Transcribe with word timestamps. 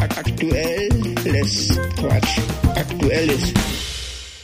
Aktuelles 0.00 1.78
Quatsch. 1.98 2.38
Aktuelles. 2.74 3.52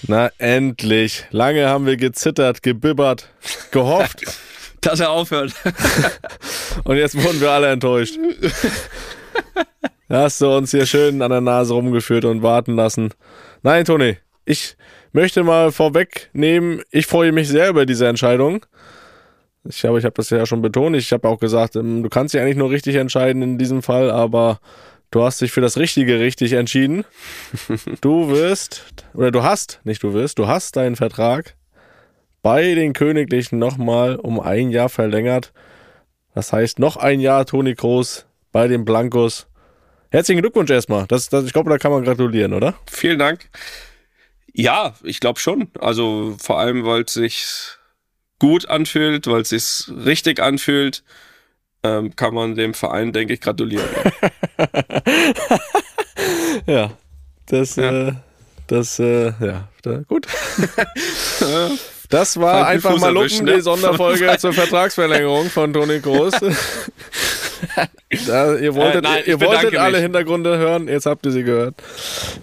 Na, 0.06 0.30
endlich. 0.38 1.24
Lange 1.30 1.68
haben 1.68 1.86
wir 1.86 1.96
gezittert, 1.96 2.62
gebibbert, 2.62 3.28
gehofft. 3.70 4.24
Dass 4.80 5.00
er 5.00 5.10
aufhört. 5.10 5.52
Und 6.84 6.96
jetzt 6.96 7.22
wurden 7.22 7.40
wir 7.40 7.50
alle 7.50 7.68
enttäuscht. 7.68 8.18
Hast 10.08 10.40
du 10.40 10.56
uns 10.56 10.70
hier 10.72 10.86
schön 10.86 11.22
an 11.22 11.30
der 11.30 11.40
Nase 11.40 11.72
rumgeführt 11.74 12.24
und 12.24 12.42
warten 12.42 12.74
lassen. 12.74 13.10
Nein, 13.62 13.84
Toni, 13.84 14.18
ich 14.44 14.76
möchte 15.12 15.44
mal 15.44 15.70
vorwegnehmen, 15.70 16.82
ich 16.90 17.06
freue 17.06 17.32
mich 17.32 17.48
sehr 17.48 17.68
über 17.68 17.86
diese 17.86 18.08
Entscheidung. 18.08 18.66
Ich 19.64 19.80
glaube, 19.80 19.98
ich 20.00 20.04
habe 20.04 20.14
das 20.14 20.30
ja 20.30 20.44
schon 20.44 20.60
betont. 20.60 20.96
Ich 20.96 21.12
habe 21.12 21.28
auch 21.28 21.38
gesagt, 21.38 21.76
ähm, 21.76 22.02
du 22.02 22.08
kannst 22.08 22.34
dich 22.34 22.40
eigentlich 22.40 22.56
nur 22.56 22.70
richtig 22.70 22.96
entscheiden 22.96 23.42
in 23.42 23.58
diesem 23.58 23.82
Fall, 23.82 24.10
aber 24.10 24.58
du 25.12 25.22
hast 25.22 25.40
dich 25.40 25.52
für 25.52 25.60
das 25.60 25.78
Richtige 25.78 26.18
richtig 26.18 26.52
entschieden. 26.54 27.04
Du 28.00 28.28
wirst, 28.30 28.84
oder 29.14 29.30
du 29.30 29.44
hast, 29.44 29.80
nicht 29.84 30.02
du 30.02 30.12
wirst, 30.12 30.38
du 30.38 30.48
hast 30.48 30.74
deinen 30.74 30.96
Vertrag 30.96 31.54
bei 32.42 32.74
den 32.74 32.92
Königlichen 32.92 33.58
nochmal 33.60 34.16
um 34.16 34.40
ein 34.40 34.70
Jahr 34.70 34.88
verlängert. 34.88 35.52
Das 36.34 36.52
heißt, 36.52 36.80
noch 36.80 36.96
ein 36.96 37.20
Jahr 37.20 37.46
Toni 37.46 37.74
Kroos 37.74 38.26
bei 38.50 38.66
den 38.66 38.84
Blancos. 38.84 39.46
Herzlichen 40.10 40.42
Glückwunsch 40.42 40.70
erstmal. 40.70 41.06
Das, 41.06 41.28
das, 41.28 41.44
ich 41.44 41.52
glaube, 41.52 41.70
da 41.70 41.78
kann 41.78 41.92
man 41.92 42.04
gratulieren, 42.04 42.52
oder? 42.52 42.74
Vielen 42.90 43.18
Dank. 43.18 43.48
Ja, 44.52 44.94
ich 45.04 45.20
glaube 45.20 45.38
schon. 45.38 45.68
Also 45.78 46.36
vor 46.38 46.58
allem, 46.58 46.84
weil 46.84 47.02
es 47.02 47.14
sich 47.14 47.46
gut 48.38 48.68
anfühlt, 48.68 49.26
weil 49.26 49.42
es 49.42 49.50
sich 49.50 49.90
richtig 50.04 50.40
anfühlt, 50.40 51.04
ähm, 51.82 52.14
kann 52.16 52.34
man 52.34 52.54
dem 52.54 52.74
Verein, 52.74 53.12
denke 53.12 53.34
ich, 53.34 53.40
gratulieren. 53.40 53.88
ja, 56.66 56.90
das, 57.46 57.76
ja. 57.76 58.08
Äh, 58.08 58.12
das, 58.66 58.98
äh, 58.98 59.32
ja, 59.40 59.68
da, 59.82 60.02
gut. 60.08 60.26
Das 62.12 62.38
war 62.38 62.66
einfach 62.66 62.98
mal 62.98 63.10
Luppen, 63.10 63.46
die 63.46 63.62
Sonderfolge 63.62 64.36
zur 64.36 64.52
Vertragsverlängerung 64.52 65.48
von 65.48 65.72
Toni 65.72 65.98
Groß. 65.98 66.34
da, 68.26 68.54
ihr 68.54 68.74
wolltet, 68.74 69.06
äh, 69.06 69.08
nein, 69.08 69.22
ihr 69.24 69.40
wolltet 69.40 69.76
alle 69.76 69.92
mich. 69.92 70.02
Hintergründe 70.02 70.58
hören, 70.58 70.88
jetzt 70.88 71.06
habt 71.06 71.24
ihr 71.24 71.32
sie 71.32 71.42
gehört. 71.42 71.76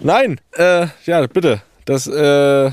Nein, 0.00 0.40
äh, 0.56 0.88
ja, 1.06 1.24
bitte. 1.28 1.62
Das, 1.84 2.08
äh, 2.08 2.72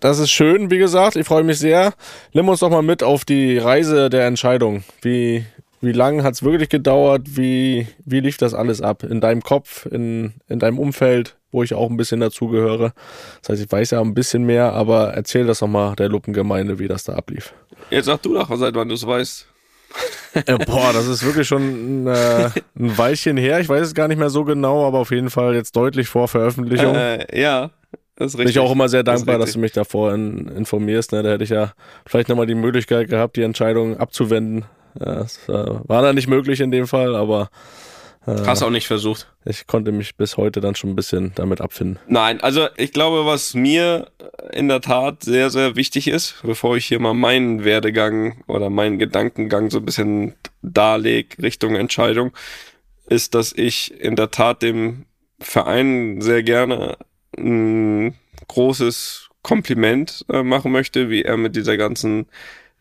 das 0.00 0.18
ist 0.18 0.32
schön, 0.32 0.72
wie 0.72 0.78
gesagt. 0.78 1.14
Ich 1.14 1.28
freue 1.28 1.44
mich 1.44 1.60
sehr. 1.60 1.94
Nimm 2.32 2.48
uns 2.48 2.58
doch 2.58 2.70
mal 2.70 2.82
mit 2.82 3.04
auf 3.04 3.24
die 3.24 3.58
Reise 3.58 4.10
der 4.10 4.26
Entscheidung. 4.26 4.82
Wie, 5.00 5.46
wie 5.82 5.92
lange 5.92 6.22
hat 6.22 6.34
es 6.34 6.42
wirklich 6.42 6.68
gedauert? 6.68 7.36
Wie, 7.36 7.88
wie 8.04 8.20
lief 8.20 8.36
das 8.36 8.54
alles 8.54 8.80
ab? 8.80 9.02
In 9.02 9.20
deinem 9.20 9.42
Kopf, 9.42 9.84
in, 9.86 10.32
in 10.48 10.60
deinem 10.60 10.78
Umfeld, 10.78 11.36
wo 11.50 11.62
ich 11.62 11.74
auch 11.74 11.90
ein 11.90 11.96
bisschen 11.96 12.20
dazugehöre. 12.20 12.92
Das 13.40 13.50
heißt, 13.50 13.62
ich 13.62 13.70
weiß 13.70 13.90
ja 13.90 14.00
ein 14.00 14.14
bisschen 14.14 14.44
mehr, 14.44 14.72
aber 14.72 15.12
erzähl 15.14 15.44
das 15.44 15.58
doch 15.58 15.66
mal 15.66 15.96
der 15.96 16.08
Luppengemeinde, 16.08 16.78
wie 16.78 16.86
das 16.86 17.04
da 17.04 17.14
ablief. 17.14 17.52
Jetzt 17.90 18.06
sag 18.06 18.22
du 18.22 18.32
doch, 18.32 18.48
seit 18.56 18.74
wann 18.76 18.88
du 18.88 18.94
es 18.94 19.06
weißt. 19.06 19.48
äh, 20.46 20.58
boah, 20.64 20.92
das 20.92 21.06
ist 21.08 21.24
wirklich 21.24 21.48
schon 21.48 22.06
äh, 22.06 22.48
ein 22.78 22.96
Weilchen 22.96 23.36
her. 23.36 23.58
Ich 23.60 23.68
weiß 23.68 23.88
es 23.88 23.94
gar 23.94 24.08
nicht 24.08 24.18
mehr 24.18 24.30
so 24.30 24.44
genau, 24.44 24.86
aber 24.86 25.00
auf 25.00 25.10
jeden 25.10 25.30
Fall 25.30 25.54
jetzt 25.54 25.74
deutlich 25.74 26.08
vor 26.08 26.28
Veröffentlichung. 26.28 26.94
Äh, 26.94 27.38
ja, 27.38 27.70
das 28.16 28.34
ist 28.34 28.38
richtig. 28.38 28.54
Bin 28.54 28.62
ich 28.62 28.68
auch 28.68 28.72
immer 28.72 28.88
sehr 28.88 29.02
dankbar, 29.02 29.38
das 29.38 29.48
dass 29.48 29.54
du 29.54 29.58
mich 29.58 29.72
davor 29.72 30.14
in, 30.14 30.46
informierst. 30.46 31.12
Ne? 31.12 31.22
Da 31.22 31.30
hätte 31.30 31.44
ich 31.44 31.50
ja 31.50 31.72
vielleicht 32.06 32.28
nochmal 32.28 32.46
die 32.46 32.54
Möglichkeit 32.54 33.08
gehabt, 33.08 33.36
die 33.36 33.42
Entscheidung 33.42 33.98
abzuwenden. 33.98 34.64
Ja, 34.98 35.14
das 35.16 35.48
äh, 35.48 35.52
war 35.52 36.02
dann 36.02 36.14
nicht 36.14 36.28
möglich 36.28 36.60
in 36.60 36.70
dem 36.70 36.86
Fall, 36.86 37.14
aber 37.14 37.50
äh, 38.26 38.46
Hast 38.46 38.62
auch 38.62 38.70
nicht 38.70 38.86
versucht. 38.86 39.26
Ich 39.44 39.66
konnte 39.66 39.90
mich 39.90 40.16
bis 40.16 40.36
heute 40.36 40.60
dann 40.60 40.74
schon 40.74 40.90
ein 40.90 40.96
bisschen 40.96 41.32
damit 41.34 41.60
abfinden. 41.60 41.98
Nein, 42.06 42.40
also 42.40 42.68
ich 42.76 42.92
glaube, 42.92 43.26
was 43.26 43.54
mir 43.54 44.08
in 44.52 44.68
der 44.68 44.80
Tat 44.80 45.24
sehr, 45.24 45.50
sehr 45.50 45.74
wichtig 45.74 46.06
ist, 46.06 46.36
bevor 46.42 46.76
ich 46.76 46.86
hier 46.86 47.00
mal 47.00 47.14
meinen 47.14 47.64
Werdegang 47.64 48.44
oder 48.46 48.70
meinen 48.70 48.98
Gedankengang 48.98 49.70
so 49.70 49.78
ein 49.78 49.84
bisschen 49.84 50.34
darlege 50.62 51.42
Richtung 51.42 51.74
Entscheidung, 51.74 52.32
ist, 53.06 53.34
dass 53.34 53.52
ich 53.52 53.92
in 54.00 54.14
der 54.14 54.30
Tat 54.30 54.62
dem 54.62 55.06
Verein 55.40 56.20
sehr 56.20 56.44
gerne 56.44 56.96
ein 57.36 58.14
großes 58.46 59.30
Kompliment 59.42 60.24
äh, 60.28 60.44
machen 60.44 60.70
möchte, 60.70 61.10
wie 61.10 61.22
er 61.22 61.36
mit 61.36 61.56
dieser 61.56 61.76
ganzen 61.76 62.26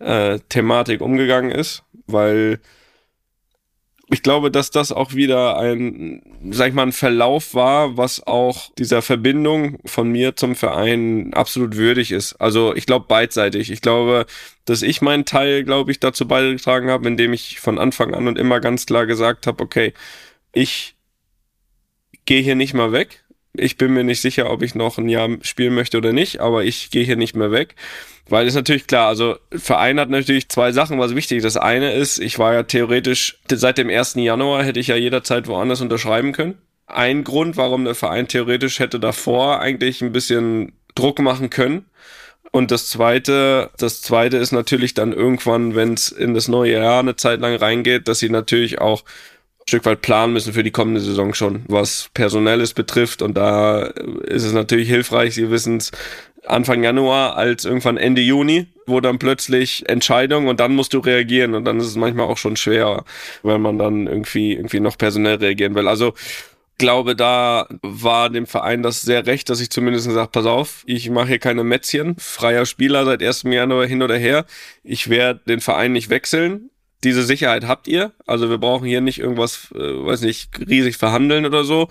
äh, 0.02 0.40
Thematik 0.50 1.02
umgegangen 1.02 1.52
ist, 1.52 1.84
weil 2.08 2.60
ich 4.14 4.24
glaube, 4.24 4.52
dass 4.52 4.72
das 4.72 4.92
auch 4.92 5.14
wieder 5.14 5.58
ein, 5.58 6.22
sag 6.52 6.68
ich 6.68 6.74
mal, 6.74 6.84
ein 6.84 6.92
Verlauf 6.92 7.56
war, 7.56 7.96
was 7.96 8.28
auch 8.28 8.70
dieser 8.78 9.02
Verbindung 9.02 9.80
von 9.86 10.10
mir 10.12 10.36
zum 10.36 10.56
Verein 10.56 11.34
absolut 11.34 11.78
würdig 11.78 12.12
ist. 12.12 12.34
Also 12.34 12.76
ich 12.76 12.86
glaube 12.86 13.06
beidseitig. 13.08 13.72
Ich 13.72 13.82
glaube, 13.82 14.26
dass 14.66 14.82
ich 14.82 15.02
meinen 15.02 15.24
Teil, 15.24 15.64
glaube 15.64 15.92
ich, 15.92 16.02
dazu 16.02 16.28
beigetragen 16.28 16.90
habe, 16.90 17.08
indem 17.08 17.32
ich 17.32 17.62
von 17.62 17.80
Anfang 17.80 18.14
an 18.14 18.28
und 18.28 18.38
immer 18.38 18.60
ganz 18.60 18.86
klar 18.86 19.06
gesagt 19.06 19.48
habe, 19.48 19.64
okay, 19.64 19.94
ich 20.52 20.96
gehe 22.26 22.42
hier 22.42 22.56
nicht 22.56 22.74
mal 22.74 22.92
weg. 22.92 23.24
Ich 23.54 23.78
bin 23.78 23.94
mir 23.94 24.04
nicht 24.04 24.22
sicher, 24.22 24.50
ob 24.50 24.62
ich 24.62 24.76
noch 24.76 24.98
ein 24.98 25.10
Jahr 25.10 25.30
spielen 25.42 25.76
möchte 25.76 25.98
oder 25.98 26.14
nicht, 26.14 26.40
aber 26.40 26.64
ich 26.64 26.90
gehe 26.90 27.04
hier 27.04 27.18
nicht 27.18 27.36
mehr 27.36 27.52
weg. 27.52 27.76
Weil 28.30 28.48
ist 28.48 28.56
natürlich 28.56 28.88
klar, 28.88 29.08
also 29.08 29.36
Verein 29.52 30.00
hat 30.00 30.10
natürlich 30.10 30.48
zwei 30.48 30.72
Sachen, 30.72 31.00
was 31.00 31.16
wichtig. 31.16 31.44
Das 31.44 31.58
eine 31.58 31.92
ist, 31.94 32.18
ich 32.18 32.40
war 32.40 32.54
ja 32.54 32.64
theoretisch, 32.64 33.40
seit 33.52 33.78
dem 33.78 33.90
1. 33.90 34.16
Januar 34.16 34.64
hätte 34.64 34.80
ich 34.80 34.88
ja 34.88 34.96
jederzeit 34.96 35.48
woanders 35.48 35.82
unterschreiben 35.82 36.32
können. 36.32 36.58
Ein 36.88 37.24
Grund, 37.26 37.58
warum 37.58 37.84
der 37.84 37.96
Verein 37.96 38.28
theoretisch 38.28 38.80
hätte 38.80 39.00
davor 39.00 39.60
eigentlich 39.60 40.02
ein 40.02 40.14
bisschen 40.14 40.74
Druck 40.96 41.20
machen 41.20 41.50
können. 41.50 41.86
Und 42.52 42.72
das 42.72 42.90
zweite, 42.90 43.70
das 43.78 44.02
zweite 44.02 44.38
ist 44.38 44.52
natürlich 44.52 44.94
dann 44.94 45.14
irgendwann, 45.14 45.76
wenn 45.76 45.94
es 45.94 46.10
in 46.10 46.34
das 46.34 46.48
neue 46.48 46.74
Jahr 46.74 47.00
eine 47.00 47.16
Zeit 47.16 47.40
lang 47.40 47.56
reingeht, 47.56 48.08
dass 48.08 48.20
sie 48.20 48.30
natürlich 48.30 48.80
auch 48.80 49.04
Stück 49.72 49.86
weit 49.86 50.02
planen 50.02 50.34
müssen 50.34 50.52
für 50.52 50.64
die 50.64 50.72
kommende 50.72 51.00
Saison 51.00 51.34
schon, 51.34 51.64
was 51.70 52.10
Personelles 52.14 52.74
betrifft. 52.74 53.22
Und 53.22 53.38
da 53.38 53.84
ist 53.84 54.44
es 54.44 54.52
natürlich 54.52 54.90
hilfreich, 54.90 55.34
Sie 55.34 55.50
wissen 55.50 55.78
es, 55.78 55.92
Anfang 56.46 56.84
Januar 56.84 57.38
als 57.38 57.64
irgendwann 57.64 57.96
Ende 57.96 58.22
Juni, 58.22 58.68
wo 58.86 59.00
dann 59.00 59.18
plötzlich 59.18 59.88
Entscheidung 59.88 60.48
und 60.48 60.60
dann 60.60 60.76
musst 60.76 60.94
du 60.94 61.00
reagieren 61.00 61.54
und 61.54 61.64
dann 61.64 61.80
ist 61.80 61.86
es 61.86 61.96
manchmal 61.96 62.26
auch 62.26 62.38
schon 62.38 62.58
schwer, 62.58 63.06
wenn 63.44 63.62
man 63.62 63.78
dann 63.78 64.08
irgendwie, 64.08 64.56
irgendwie 64.56 64.82
noch 64.82 64.98
personell 64.98 65.36
reagieren 65.36 65.74
will. 65.74 65.88
Also, 65.88 66.16
glaube, 66.78 67.16
da 67.16 67.68
war 67.82 68.30
dem 68.30 68.48
Verein 68.48 68.84
das 68.84 69.04
sehr 69.04 69.26
recht, 69.26 69.50
dass 69.50 69.62
ich 69.62 69.70
zumindest 69.70 70.06
gesagt, 70.06 70.34
pass 70.34 70.48
auf, 70.48 70.84
ich 70.86 71.10
mache 71.10 71.28
hier 71.30 71.40
keine 71.40 71.64
Mätzchen, 71.64 72.18
freier 72.18 72.66
Spieler 72.66 73.06
seit 73.06 73.24
1. 73.24 73.44
Januar 73.44 73.86
hin 73.86 74.02
oder 74.02 74.18
her. 74.18 74.46
Ich 74.84 75.10
werde 75.10 75.40
den 75.48 75.62
Verein 75.62 75.94
nicht 75.94 76.10
wechseln 76.10 76.72
diese 77.04 77.24
Sicherheit 77.24 77.68
habt 77.68 77.88
ihr. 77.88 78.12
Also 78.28 78.50
wir 78.50 78.58
brauchen 78.58 78.86
hier 78.86 79.02
nicht 79.02 79.20
irgendwas, 79.20 79.70
äh, 79.74 79.80
weiß 79.80 80.22
nicht, 80.22 80.50
riesig 80.60 80.98
verhandeln 80.98 81.46
oder 81.46 81.64
so 81.64 81.88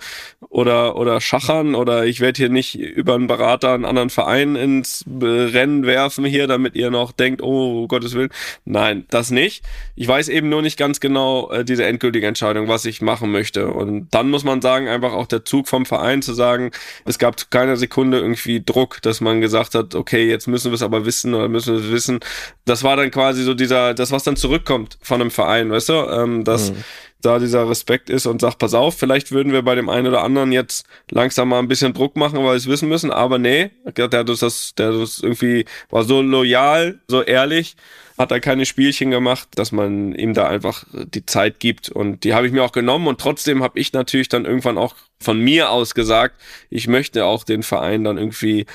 oder 0.49 0.95
oder 0.95 1.19
schachern 1.19 1.75
oder 1.75 2.05
ich 2.05 2.21
werde 2.21 2.37
hier 2.37 2.49
nicht 2.49 2.75
über 2.75 3.15
einen 3.15 3.27
Berater 3.27 3.73
einen 3.73 3.85
anderen 3.85 4.09
Verein 4.09 4.55
ins 4.55 5.03
Rennen 5.21 5.85
werfen 5.85 6.23
hier, 6.25 6.47
damit 6.47 6.75
ihr 6.75 6.91
noch 6.91 7.11
denkt, 7.11 7.41
oh 7.41 7.87
Gottes 7.87 8.13
Willen. 8.13 8.29
Nein, 8.63 9.05
das 9.09 9.31
nicht. 9.31 9.63
Ich 9.95 10.07
weiß 10.07 10.29
eben 10.29 10.49
nur 10.49 10.61
nicht 10.61 10.77
ganz 10.77 10.99
genau 10.99 11.51
äh, 11.51 11.65
diese 11.65 11.85
endgültige 11.85 12.27
Entscheidung, 12.27 12.67
was 12.69 12.85
ich 12.85 13.01
machen 13.01 13.31
möchte. 13.31 13.67
Und 13.67 14.09
dann 14.11 14.29
muss 14.29 14.43
man 14.43 14.61
sagen, 14.61 14.87
einfach 14.87 15.13
auch 15.13 15.27
der 15.27 15.43
Zug 15.43 15.67
vom 15.67 15.85
Verein 15.85 16.21
zu 16.21 16.33
sagen, 16.33 16.71
es 17.05 17.19
gab 17.19 17.37
zu 17.37 17.47
keiner 17.49 17.75
Sekunde 17.75 18.19
irgendwie 18.19 18.63
Druck, 18.63 19.01
dass 19.01 19.19
man 19.19 19.41
gesagt 19.41 19.75
hat, 19.75 19.93
okay, 19.93 20.27
jetzt 20.29 20.47
müssen 20.47 20.71
wir 20.71 20.75
es 20.75 20.81
aber 20.81 21.05
wissen 21.05 21.33
oder 21.33 21.49
müssen 21.49 21.75
wir 21.75 21.83
es 21.83 21.91
wissen. 21.91 22.19
Das 22.65 22.83
war 22.83 22.95
dann 22.95 23.11
quasi 23.11 23.43
so 23.43 23.53
dieser, 23.53 23.93
das 23.93 24.11
was 24.11 24.23
dann 24.23 24.37
zurückkommt 24.37 24.97
von 25.01 25.21
einem 25.21 25.31
Verein, 25.31 25.71
weißt 25.71 25.89
du, 25.89 25.93
ähm, 25.93 26.43
dass 26.43 26.71
mhm. 26.71 26.83
da 27.21 27.39
dieser 27.39 27.69
Respekt 27.69 28.09
ist 28.09 28.25
und 28.25 28.41
sagt, 28.41 28.59
pass 28.59 28.73
auf, 28.73 28.97
vielleicht 28.97 29.31
würden 29.31 29.51
wir 29.51 29.61
bei 29.63 29.75
dem 29.75 29.89
einen 29.89 30.07
oder 30.07 30.23
anderen 30.23 30.51
jetzt 30.51 30.85
langsam 31.09 31.49
mal 31.49 31.59
ein 31.59 31.67
bisschen 31.67 31.93
Druck 31.93 32.15
machen, 32.15 32.37
weil 32.39 32.45
wir 32.45 32.53
es 32.53 32.67
wissen 32.67 32.89
müssen, 32.89 33.11
aber 33.11 33.37
nee, 33.37 33.71
der 33.97 34.09
hat 34.11 34.29
uns 34.29 34.39
das, 34.39 34.73
der 34.75 34.89
hat 34.89 34.95
uns 34.95 35.19
irgendwie, 35.19 35.65
war 35.89 36.03
so 36.03 36.21
loyal, 36.21 36.99
so 37.07 37.21
ehrlich, 37.21 37.75
hat 38.21 38.31
da 38.31 38.39
keine 38.39 38.65
Spielchen 38.65 39.11
gemacht, 39.11 39.49
dass 39.55 39.71
man 39.71 40.13
ihm 40.13 40.33
da 40.33 40.47
einfach 40.47 40.85
die 40.91 41.25
Zeit 41.25 41.59
gibt. 41.59 41.89
Und 41.89 42.23
die 42.23 42.33
habe 42.33 42.45
ich 42.45 42.53
mir 42.53 42.63
auch 42.63 42.71
genommen. 42.71 43.07
Und 43.07 43.19
trotzdem 43.19 43.63
habe 43.63 43.79
ich 43.79 43.93
natürlich 43.93 44.29
dann 44.29 44.45
irgendwann 44.45 44.77
auch 44.77 44.95
von 45.19 45.39
mir 45.39 45.71
aus 45.71 45.95
gesagt, 45.95 46.39
ich 46.69 46.87
möchte 46.87 47.25
auch 47.25 47.43
den 47.43 47.63
Verein 47.63 48.03
dann 48.03 48.17
irgendwie 48.17 48.65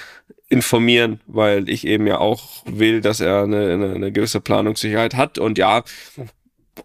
informieren, 0.49 1.21
weil 1.27 1.69
ich 1.69 1.87
eben 1.87 2.07
ja 2.07 2.19
auch 2.19 2.63
will, 2.67 3.01
dass 3.01 3.21
er 3.21 3.43
eine, 3.43 3.73
eine, 3.73 3.95
eine 3.95 4.13
gewisse 4.13 4.41
Planungssicherheit 4.41 5.15
hat. 5.15 5.39
Und 5.39 5.59
ja, 5.59 5.83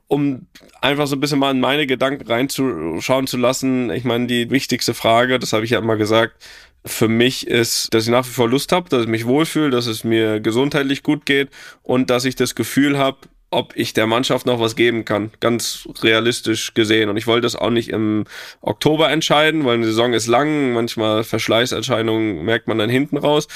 um 0.07 0.47
einfach 0.81 1.07
so 1.07 1.15
ein 1.15 1.19
bisschen 1.19 1.39
mal 1.39 1.51
in 1.51 1.59
meine 1.59 1.85
Gedanken 1.85 2.25
reinzuschauen 2.25 3.27
zu 3.27 3.37
lassen, 3.37 3.91
ich 3.91 4.03
meine, 4.03 4.27
die 4.27 4.49
wichtigste 4.49 4.93
Frage, 4.93 5.37
das 5.37 5.53
habe 5.53 5.65
ich 5.65 5.71
ja 5.71 5.79
immer 5.79 5.97
gesagt, 5.97 6.43
für 6.83 7.07
mich 7.07 7.45
ist, 7.45 7.93
dass 7.93 8.05
ich 8.05 8.09
nach 8.09 8.25
wie 8.25 8.31
vor 8.31 8.49
Lust 8.49 8.71
habe, 8.71 8.89
dass 8.89 9.03
ich 9.03 9.07
mich 9.07 9.25
wohlfühle, 9.25 9.69
dass 9.69 9.85
es 9.85 10.03
mir 10.03 10.39
gesundheitlich 10.39 11.03
gut 11.03 11.27
geht 11.27 11.49
und 11.83 12.09
dass 12.09 12.25
ich 12.25 12.35
das 12.35 12.55
Gefühl 12.55 12.97
habe, 12.97 13.17
ob 13.51 13.75
ich 13.75 13.93
der 13.93 14.07
Mannschaft 14.07 14.45
noch 14.45 14.59
was 14.59 14.75
geben 14.75 15.05
kann. 15.05 15.31
Ganz 15.41 15.87
realistisch 16.01 16.73
gesehen. 16.73 17.09
Und 17.09 17.17
ich 17.17 17.27
wollte 17.27 17.41
das 17.41 17.55
auch 17.55 17.69
nicht 17.69 17.89
im 17.89 18.23
Oktober 18.61 19.11
entscheiden, 19.11 19.65
weil 19.65 19.75
eine 19.75 19.85
Saison 19.85 20.13
ist 20.13 20.27
lang. 20.27 20.73
Manchmal 20.73 21.23
Verschleißerscheinungen 21.23 22.43
merkt 22.43 22.67
man 22.67 22.77
dann 22.77 22.89
hinten 22.89 23.17
raus. 23.17 23.47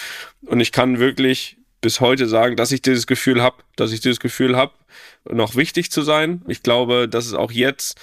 Und 0.45 0.59
ich 0.59 0.74
kann 0.74 1.00
wirklich 1.00 1.57
bis 1.80 2.01
heute 2.01 2.27
sagen, 2.27 2.56
dass 2.56 2.71
ich 2.71 2.81
dieses 2.81 3.07
Gefühl 3.07 3.42
habe, 3.42 3.57
dass 3.77 3.94
ich 3.94 4.01
dieses 4.01 4.19
Gefühl 4.19 4.57
habe, 4.57 4.74
noch 5.30 5.56
wichtig 5.56 5.92
zu 5.92 6.01
sein. 6.01 6.44
Ich 6.47 6.62
glaube, 6.62 7.07
dass 7.07 7.25
es 7.25 7.33
auch 7.33 7.51
jetzt 7.51 7.97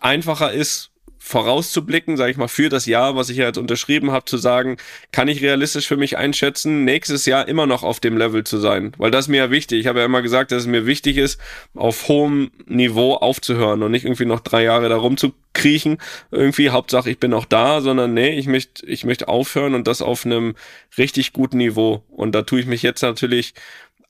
einfacher 0.00 0.52
ist, 0.52 0.90
vorauszublicken, 1.26 2.16
sage 2.16 2.30
ich 2.30 2.36
mal, 2.36 2.46
für 2.46 2.68
das 2.68 2.86
Jahr, 2.86 3.16
was 3.16 3.30
ich 3.30 3.36
jetzt 3.36 3.58
unterschrieben 3.58 4.12
habe, 4.12 4.26
zu 4.26 4.36
sagen, 4.36 4.76
kann 5.10 5.26
ich 5.26 5.42
realistisch 5.42 5.88
für 5.88 5.96
mich 5.96 6.16
einschätzen, 6.16 6.84
nächstes 6.84 7.26
Jahr 7.26 7.48
immer 7.48 7.66
noch 7.66 7.82
auf 7.82 7.98
dem 7.98 8.16
Level 8.16 8.44
zu 8.44 8.58
sein. 8.58 8.92
Weil 8.96 9.10
das 9.10 9.24
ist 9.24 9.28
mir 9.28 9.38
ja 9.38 9.50
wichtig. 9.50 9.80
Ich 9.80 9.88
habe 9.88 9.98
ja 9.98 10.04
immer 10.04 10.22
gesagt, 10.22 10.52
dass 10.52 10.62
es 10.62 10.68
mir 10.68 10.86
wichtig 10.86 11.16
ist, 11.16 11.40
auf 11.74 12.06
hohem 12.06 12.52
Niveau 12.66 13.14
aufzuhören 13.14 13.82
und 13.82 13.90
nicht 13.90 14.04
irgendwie 14.04 14.24
noch 14.24 14.38
drei 14.38 14.62
Jahre 14.62 14.88
da 14.88 14.98
rumzukriechen. 14.98 15.98
Irgendwie, 16.30 16.70
Hauptsache 16.70 17.10
ich 17.10 17.18
bin 17.18 17.34
auch 17.34 17.44
da, 17.44 17.80
sondern 17.80 18.14
nee, 18.14 18.38
ich 18.38 18.46
möchte, 18.46 18.86
ich 18.86 19.04
möchte 19.04 19.26
aufhören 19.26 19.74
und 19.74 19.88
das 19.88 20.02
auf 20.02 20.24
einem 20.24 20.54
richtig 20.96 21.32
guten 21.32 21.56
Niveau. 21.56 22.04
Und 22.08 22.36
da 22.36 22.42
tue 22.42 22.60
ich 22.60 22.66
mich 22.66 22.82
jetzt 22.82 23.02
natürlich 23.02 23.52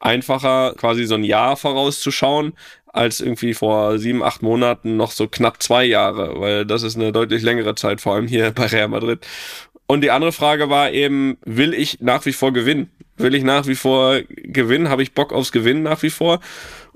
einfacher, 0.00 0.74
quasi 0.76 1.06
so 1.06 1.14
ein 1.14 1.24
Jahr 1.24 1.56
vorauszuschauen, 1.56 2.52
als 2.96 3.20
irgendwie 3.20 3.54
vor 3.54 3.98
sieben, 3.98 4.22
acht 4.22 4.42
Monaten 4.42 4.96
noch 4.96 5.10
so 5.10 5.28
knapp 5.28 5.62
zwei 5.62 5.84
Jahre, 5.84 6.40
weil 6.40 6.64
das 6.64 6.82
ist 6.82 6.96
eine 6.96 7.12
deutlich 7.12 7.42
längere 7.42 7.74
Zeit, 7.74 8.00
vor 8.00 8.14
allem 8.14 8.26
hier 8.26 8.50
bei 8.54 8.66
Real 8.66 8.88
Madrid. 8.88 9.26
Und 9.86 10.00
die 10.00 10.10
andere 10.10 10.32
Frage 10.32 10.68
war 10.68 10.90
eben, 10.90 11.38
will 11.44 11.72
ich 11.72 12.00
nach 12.00 12.26
wie 12.26 12.32
vor 12.32 12.52
gewinnen? 12.52 12.90
Will 13.16 13.34
ich 13.34 13.44
nach 13.44 13.66
wie 13.66 13.76
vor 13.76 14.20
gewinnen? 14.28 14.88
Habe 14.88 15.02
ich 15.02 15.14
Bock 15.14 15.32
aufs 15.32 15.52
Gewinnen 15.52 15.82
nach 15.82 16.02
wie 16.02 16.10
vor? 16.10 16.40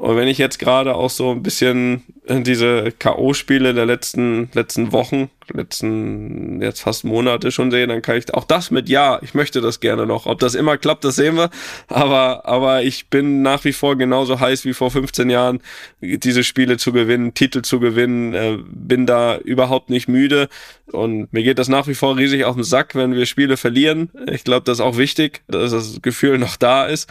Und 0.00 0.16
wenn 0.16 0.28
ich 0.28 0.38
jetzt 0.38 0.58
gerade 0.58 0.94
auch 0.94 1.10
so 1.10 1.32
ein 1.32 1.42
bisschen 1.42 2.04
diese 2.26 2.90
K.O.-Spiele 2.90 3.74
der 3.74 3.84
letzten, 3.84 4.48
letzten 4.54 4.92
Wochen, 4.92 5.28
letzten 5.52 6.62
jetzt 6.62 6.80
fast 6.80 7.04
Monate 7.04 7.52
schon 7.52 7.70
sehe, 7.70 7.86
dann 7.86 8.00
kann 8.00 8.16
ich 8.16 8.32
auch 8.32 8.44
das 8.44 8.70
mit 8.70 8.88
Ja, 8.88 9.18
ich 9.20 9.34
möchte 9.34 9.60
das 9.60 9.78
gerne 9.78 10.06
noch. 10.06 10.24
Ob 10.24 10.38
das 10.38 10.54
immer 10.54 10.78
klappt, 10.78 11.04
das 11.04 11.16
sehen 11.16 11.36
wir. 11.36 11.50
Aber, 11.88 12.46
aber 12.46 12.82
ich 12.82 13.08
bin 13.08 13.42
nach 13.42 13.64
wie 13.64 13.74
vor 13.74 13.98
genauso 13.98 14.40
heiß 14.40 14.64
wie 14.64 14.72
vor 14.72 14.90
15 14.90 15.28
Jahren, 15.28 15.60
diese 16.00 16.44
Spiele 16.44 16.78
zu 16.78 16.92
gewinnen, 16.92 17.34
Titel 17.34 17.60
zu 17.60 17.78
gewinnen, 17.78 18.32
äh, 18.32 18.56
bin 18.70 19.04
da 19.04 19.36
überhaupt 19.36 19.90
nicht 19.90 20.08
müde. 20.08 20.48
Und 20.92 21.30
mir 21.30 21.42
geht 21.42 21.58
das 21.58 21.68
nach 21.68 21.86
wie 21.88 21.94
vor 21.94 22.16
riesig 22.16 22.46
auf 22.46 22.54
den 22.54 22.64
Sack, 22.64 22.94
wenn 22.94 23.12
wir 23.12 23.26
Spiele 23.26 23.58
verlieren. 23.58 24.08
Ich 24.30 24.44
glaube, 24.44 24.64
das 24.64 24.78
ist 24.78 24.84
auch 24.84 24.96
wichtig, 24.96 25.42
dass 25.46 25.72
das 25.72 26.00
Gefühl 26.00 26.38
noch 26.38 26.56
da 26.56 26.86
ist. 26.86 27.06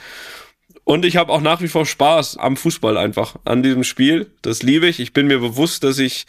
Und 0.89 1.05
ich 1.05 1.17
habe 1.17 1.31
auch 1.31 1.41
nach 1.41 1.61
wie 1.61 1.67
vor 1.67 1.85
Spaß 1.85 2.37
am 2.37 2.57
Fußball 2.57 2.97
einfach, 2.97 3.35
an 3.45 3.61
diesem 3.61 3.83
Spiel. 3.83 4.31
Das 4.41 4.63
liebe 4.63 4.87
ich. 4.87 4.99
Ich 4.99 5.13
bin 5.13 5.27
mir 5.27 5.37
bewusst, 5.37 5.83
dass 5.83 5.99
ich 5.99 6.25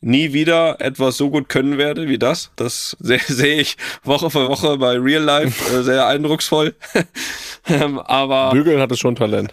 nie 0.00 0.32
wieder 0.32 0.80
etwas 0.80 1.16
so 1.16 1.28
gut 1.28 1.48
können 1.48 1.76
werde 1.76 2.06
wie 2.06 2.18
das. 2.18 2.52
Das 2.54 2.96
sehe 3.00 3.18
seh 3.18 3.58
ich 3.58 3.76
Woche 4.04 4.30
für 4.30 4.48
Woche 4.48 4.78
bei 4.78 4.96
Real 4.96 5.24
Life 5.24 5.76
äh, 5.76 5.82
sehr 5.82 6.06
eindrucksvoll. 6.06 6.76
ähm, 7.68 7.98
aber 7.98 8.52
Bügeln 8.52 8.78
hat 8.78 8.92
es 8.92 9.00
schon 9.00 9.16
Talent. 9.16 9.52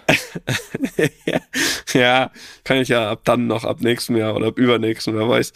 ja, 1.96 2.30
kann 2.63 2.78
ich 2.78 2.90
ja 2.90 3.10
ab 3.10 3.22
dann 3.24 3.48
noch, 3.48 3.63
ab 3.63 3.81
nächstem 3.81 4.18
Jahr 4.18 4.36
oder 4.36 4.50
ab 4.50 4.60
übernächsten, 4.60 5.16
wer 5.16 5.28
weiß. 5.28 5.52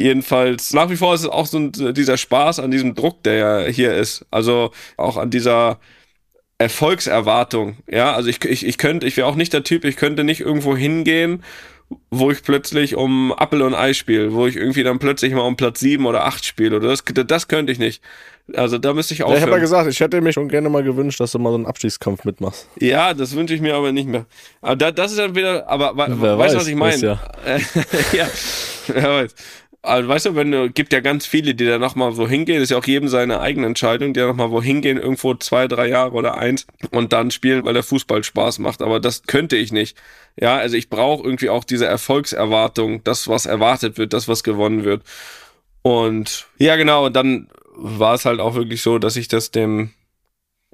Jedenfalls, 0.00 0.72
nach 0.72 0.90
wie 0.90 0.96
vor 0.96 1.14
ist 1.14 1.20
es 1.20 1.28
auch 1.28 1.46
so 1.46 1.58
ein, 1.58 1.94
dieser 1.94 2.16
Spaß 2.16 2.58
an 2.58 2.72
diesem 2.72 2.96
Druck, 2.96 3.22
der 3.22 3.34
ja 3.34 3.60
hier 3.70 3.94
ist. 3.94 4.26
Also 4.32 4.72
auch 4.96 5.18
an 5.18 5.30
dieser 5.30 5.78
Erfolgserwartung. 6.58 7.76
Ja, 7.90 8.14
also 8.14 8.28
ich, 8.28 8.44
ich, 8.44 8.66
ich 8.66 8.78
könnte, 8.78 9.06
ich 9.06 9.16
wäre 9.16 9.26
auch 9.26 9.34
nicht 9.34 9.52
der 9.52 9.64
Typ, 9.64 9.84
ich 9.84 9.96
könnte 9.96 10.24
nicht 10.24 10.40
irgendwo 10.40 10.76
hingehen, 10.76 11.42
wo 12.10 12.30
ich 12.30 12.42
plötzlich 12.42 12.96
um 12.96 13.32
Apple 13.38 13.64
und 13.64 13.74
Ei 13.74 13.92
spiele, 13.92 14.32
wo 14.32 14.46
ich 14.46 14.56
irgendwie 14.56 14.82
dann 14.82 14.98
plötzlich 14.98 15.32
mal 15.32 15.42
um 15.42 15.56
Platz 15.56 15.80
sieben 15.80 16.06
oder 16.06 16.24
acht 16.24 16.44
spiele. 16.44 16.76
Oder 16.76 16.88
das, 16.88 17.04
das 17.04 17.48
könnte 17.48 17.72
ich 17.72 17.78
nicht. 17.78 18.02
Also 18.54 18.78
da 18.78 18.94
müsste 18.94 19.12
ich 19.14 19.24
auch. 19.24 19.30
Ja, 19.30 19.36
ich 19.36 19.42
habe 19.42 19.52
ja 19.52 19.58
gesagt, 19.58 19.90
ich 19.90 19.98
hätte 19.98 20.20
mir 20.20 20.32
schon 20.32 20.48
gerne 20.48 20.68
mal 20.68 20.82
gewünscht, 20.82 21.18
dass 21.18 21.32
du 21.32 21.38
mal 21.38 21.50
so 21.50 21.56
einen 21.56 21.66
Abstiegskampf 21.66 22.24
mitmachst. 22.24 22.68
Ja, 22.78 23.12
das 23.12 23.34
wünsche 23.34 23.54
ich 23.54 23.60
mir 23.60 23.74
aber 23.74 23.90
nicht 23.92 24.08
mehr. 24.08 24.26
Aber 24.60 24.76
da, 24.76 24.92
das 24.92 25.12
ist 25.12 25.18
dann 25.18 25.34
wieder, 25.34 25.68
aber 25.68 25.92
Wer 25.96 26.38
weißt 26.38 26.54
du, 26.54 26.58
was 26.58 26.68
ich 26.68 26.76
meine? 26.76 26.96
Ja. 26.96 27.20
ja, 28.12 28.28
wer 28.86 29.10
weiß. 29.10 29.34
Also, 29.86 30.08
weißt 30.08 30.26
du, 30.26 30.34
wenn 30.34 30.50
du, 30.50 30.70
gibt 30.70 30.92
ja 30.92 31.00
ganz 31.00 31.26
viele, 31.26 31.54
die 31.54 31.64
da 31.64 31.78
nochmal 31.78 32.16
wo 32.16 32.26
hingehen, 32.28 32.60
ist 32.60 32.70
ja 32.70 32.78
auch 32.78 32.86
jedem 32.86 33.08
seine 33.08 33.40
eigene 33.40 33.66
Entscheidung, 33.66 34.12
die 34.12 34.20
da 34.20 34.26
nochmal 34.26 34.50
wo 34.50 34.60
hingehen, 34.62 34.98
irgendwo 34.98 35.34
zwei, 35.34 35.68
drei 35.68 35.88
Jahre 35.88 36.12
oder 36.12 36.36
eins 36.36 36.66
und 36.90 37.12
dann 37.12 37.30
spielen, 37.30 37.64
weil 37.64 37.74
der 37.74 37.82
Fußball 37.82 38.24
Spaß 38.24 38.58
macht. 38.58 38.82
Aber 38.82 39.00
das 39.00 39.22
könnte 39.22 39.56
ich 39.56 39.72
nicht. 39.72 39.96
Ja, 40.38 40.56
also 40.56 40.76
ich 40.76 40.90
brauche 40.90 41.24
irgendwie 41.24 41.50
auch 41.50 41.64
diese 41.64 41.86
Erfolgserwartung, 41.86 43.04
das, 43.04 43.28
was 43.28 43.46
erwartet 43.46 43.96
wird, 43.96 44.12
das, 44.12 44.28
was 44.28 44.42
gewonnen 44.42 44.84
wird. 44.84 45.02
Und 45.82 46.46
ja, 46.58 46.76
genau, 46.76 47.06
und 47.06 47.14
dann 47.14 47.48
war 47.76 48.14
es 48.14 48.24
halt 48.24 48.40
auch 48.40 48.54
wirklich 48.54 48.82
so, 48.82 48.98
dass 48.98 49.16
ich 49.16 49.28
das 49.28 49.50
dem 49.50 49.90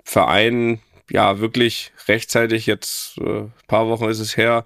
Verein 0.05 0.81
ja 1.11 1.39
wirklich 1.39 1.93
rechtzeitig 2.09 2.67
jetzt, 2.67 3.19
äh, 3.19 3.45
paar 3.69 3.89
Wochen 3.89 4.09
ist 4.09 4.21
es 4.21 4.37
her, 4.37 4.65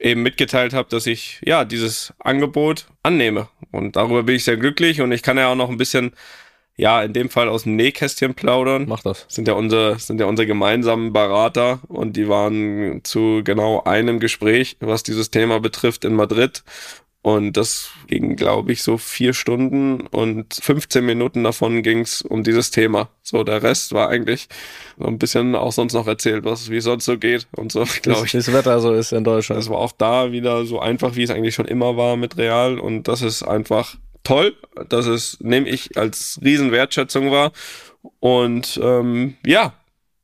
eben 0.00 0.22
mitgeteilt 0.22 0.72
habe, 0.72 0.88
dass 0.88 1.06
ich 1.06 1.40
ja 1.44 1.64
dieses 1.64 2.12
Angebot 2.18 2.86
annehme. 3.02 3.48
Und 3.70 3.96
darüber 3.96 4.22
bin 4.22 4.36
ich 4.36 4.44
sehr 4.44 4.56
glücklich 4.56 5.00
und 5.00 5.12
ich 5.12 5.22
kann 5.22 5.36
ja 5.36 5.48
auch 5.52 5.56
noch 5.56 5.68
ein 5.68 5.76
bisschen, 5.76 6.12
ja, 6.76 7.02
in 7.02 7.12
dem 7.12 7.28
Fall 7.28 7.48
aus 7.48 7.64
dem 7.64 7.76
Nähkästchen 7.76 8.34
plaudern. 8.34 8.86
Mach 8.88 9.02
das. 9.02 9.26
Sind 9.28 9.46
ja 9.46 9.54
unsere, 9.54 9.98
sind 9.98 10.18
ja 10.18 10.26
unsere 10.26 10.46
gemeinsamen 10.46 11.12
Berater 11.12 11.80
und 11.88 12.16
die 12.16 12.28
waren 12.28 13.02
zu 13.04 13.42
genau 13.44 13.84
einem 13.84 14.18
Gespräch, 14.18 14.78
was 14.80 15.02
dieses 15.02 15.30
Thema 15.30 15.60
betrifft, 15.60 16.04
in 16.04 16.14
Madrid. 16.14 16.64
Und 17.22 17.58
das 17.58 17.90
ging, 18.06 18.34
glaube 18.34 18.72
ich, 18.72 18.82
so 18.82 18.96
vier 18.96 19.34
Stunden 19.34 20.06
und 20.06 20.54
15 20.54 21.04
Minuten 21.04 21.44
davon 21.44 21.82
ging 21.82 22.00
es 22.00 22.22
um 22.22 22.42
dieses 22.44 22.70
Thema. 22.70 23.10
So, 23.22 23.44
der 23.44 23.62
Rest 23.62 23.92
war 23.92 24.08
eigentlich 24.08 24.48
so 24.98 25.04
ein 25.04 25.18
bisschen 25.18 25.54
auch 25.54 25.72
sonst 25.72 25.92
noch 25.92 26.06
erzählt, 26.06 26.44
was 26.44 26.70
wie 26.70 26.78
es 26.78 26.84
sonst 26.84 27.04
so 27.04 27.18
geht 27.18 27.46
und 27.54 27.72
so, 27.72 27.84
glaube 28.02 28.24
ich. 28.24 28.32
Das 28.32 28.50
Wetter 28.52 28.80
so 28.80 28.94
ist 28.94 29.12
in 29.12 29.24
Deutschland. 29.24 29.60
Es 29.60 29.68
war 29.68 29.78
auch 29.78 29.92
da 29.92 30.32
wieder 30.32 30.64
so 30.64 30.80
einfach, 30.80 31.14
wie 31.14 31.22
es 31.22 31.30
eigentlich 31.30 31.54
schon 31.54 31.66
immer 31.66 31.98
war 31.98 32.16
mit 32.16 32.38
Real. 32.38 32.78
Und 32.78 33.06
das 33.06 33.20
ist 33.20 33.42
einfach 33.42 33.96
toll. 34.24 34.56
Das 34.88 35.06
ist, 35.06 35.42
nehme 35.42 35.68
ich 35.68 35.98
als 35.98 36.40
Riesenwertschätzung 36.42 37.30
wahr. 37.30 37.52
Und 38.20 38.80
ähm, 38.82 39.34
ja, 39.44 39.74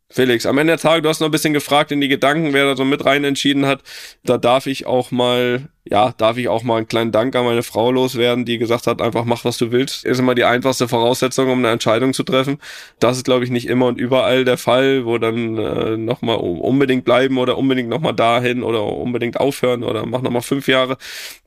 Felix, 0.08 0.46
am 0.46 0.56
Ende 0.56 0.72
der 0.72 0.80
Tage, 0.80 1.02
du 1.02 1.10
hast 1.10 1.20
noch 1.20 1.28
ein 1.28 1.32
bisschen 1.32 1.52
gefragt 1.52 1.92
in 1.92 2.00
die 2.00 2.08
Gedanken, 2.08 2.54
wer 2.54 2.64
da 2.64 2.74
so 2.76 2.86
mit 2.86 3.04
rein 3.04 3.24
entschieden 3.24 3.66
hat. 3.66 3.82
Da 4.24 4.38
darf 4.38 4.66
ich 4.66 4.86
auch 4.86 5.10
mal 5.10 5.68
ja, 5.88 6.12
darf 6.16 6.36
ich 6.36 6.48
auch 6.48 6.64
mal 6.64 6.78
einen 6.78 6.88
kleinen 6.88 7.12
Dank 7.12 7.36
an 7.36 7.44
meine 7.44 7.62
Frau 7.62 7.92
loswerden, 7.92 8.44
die 8.44 8.58
gesagt 8.58 8.86
hat, 8.86 9.00
einfach 9.00 9.24
mach, 9.24 9.44
was 9.44 9.56
du 9.56 9.70
willst. 9.70 10.04
Ist 10.04 10.18
immer 10.18 10.34
die 10.34 10.44
einfachste 10.44 10.88
Voraussetzung, 10.88 11.48
um 11.50 11.58
eine 11.60 11.70
Entscheidung 11.70 12.12
zu 12.12 12.24
treffen. 12.24 12.58
Das 12.98 13.16
ist, 13.18 13.24
glaube 13.24 13.44
ich, 13.44 13.50
nicht 13.50 13.68
immer 13.68 13.86
und 13.86 13.98
überall 13.98 14.44
der 14.44 14.58
Fall, 14.58 15.06
wo 15.06 15.18
dann 15.18 15.56
äh, 15.56 15.96
nochmal 15.96 16.36
unbedingt 16.36 17.04
bleiben 17.04 17.38
oder 17.38 17.56
unbedingt 17.56 17.88
nochmal 17.88 18.14
dahin 18.14 18.64
oder 18.64 18.84
unbedingt 18.84 19.38
aufhören 19.38 19.84
oder 19.84 20.06
mach 20.06 20.22
nochmal 20.22 20.42
fünf 20.42 20.66
Jahre. 20.66 20.96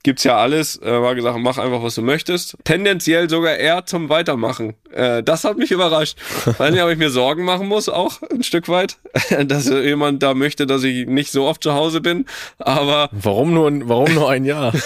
Gibt's 0.03 0.23
ja 0.23 0.37
alles. 0.37 0.81
Äh, 0.81 1.01
war 1.01 1.15
gesagt, 1.15 1.37
mach 1.39 1.57
einfach, 1.57 1.83
was 1.83 1.95
du 1.95 2.01
möchtest. 2.01 2.55
Tendenziell 2.63 3.29
sogar 3.29 3.57
eher 3.57 3.85
zum 3.85 4.07
Weitermachen. 4.07 4.75
Äh, 4.93 5.21
das 5.21 5.43
hat 5.43 5.57
mich 5.57 5.71
überrascht. 5.71 6.17
Ob 6.45 6.89
ich 6.89 6.97
mir 6.97 7.09
Sorgen 7.09 7.43
machen 7.43 7.67
muss, 7.67 7.89
auch 7.89 8.21
ein 8.31 8.43
Stück 8.43 8.69
weit, 8.69 8.97
dass 9.45 9.67
jemand 9.67 10.23
da 10.23 10.33
möchte, 10.33 10.65
dass 10.65 10.83
ich 10.83 11.07
nicht 11.07 11.31
so 11.31 11.45
oft 11.45 11.61
zu 11.61 11.73
Hause 11.73 11.99
bin. 11.99 12.25
Aber. 12.57 13.09
Warum 13.11 13.53
nur, 13.53 13.69
warum 13.89 14.13
nur 14.13 14.28
ein 14.29 14.45
Jahr. 14.45 14.73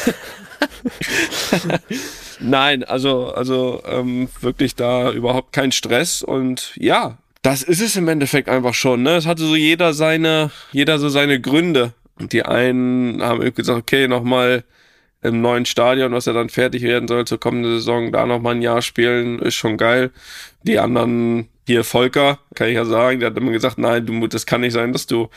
Nein, 2.39 2.83
also, 2.83 3.33
also 3.33 3.81
ähm, 3.85 4.27
wirklich 4.41 4.75
da 4.75 5.12
überhaupt 5.12 5.53
kein 5.53 5.71
Stress 5.71 6.21
und 6.21 6.73
ja, 6.75 7.17
das 7.43 7.62
ist 7.62 7.81
es 7.81 7.95
im 7.97 8.07
Endeffekt 8.07 8.50
einfach 8.50 8.73
schon. 8.73 9.03
Ne? 9.03 9.17
Es 9.17 9.27
hatte 9.27 9.43
so 9.43 9.55
jeder 9.55 9.93
seine, 9.93 10.50
jeder 10.71 10.97
so 10.97 11.09
seine 11.09 11.39
Gründe. 11.39 11.93
Und 12.17 12.31
die 12.31 12.43
einen 12.43 13.21
haben 13.21 13.53
gesagt, 13.53 13.79
okay, 13.79 14.07
nochmal 14.07 14.63
im 15.21 15.41
neuen 15.41 15.65
Stadion, 15.65 16.13
was 16.13 16.25
ja 16.25 16.33
dann 16.33 16.50
fertig 16.50 16.83
werden 16.83 17.07
soll 17.07 17.25
zur 17.25 17.39
kommenden 17.39 17.73
Saison, 17.73 18.12
da 18.12 18.25
nochmal 18.25 18.55
ein 18.55 18.62
Jahr 18.62 18.81
spielen, 18.81 19.39
ist 19.39 19.55
schon 19.55 19.77
geil. 19.77 20.12
Die 20.63 20.79
anderen, 20.79 21.50
hier 21.65 21.84
Volker, 21.84 22.39
kann 22.55 22.67
ich 22.67 22.75
ja 22.75 22.86
sagen, 22.86 23.20
der 23.20 23.29
hat 23.29 23.38
immer 23.38 23.51
gesagt, 23.51 23.77
nein, 23.77 24.05
du, 24.05 24.27
das 24.27 24.46
kann 24.46 24.62
nicht 24.62 24.74
sein, 24.74 24.93
dass 24.93 25.08
du 25.08 25.29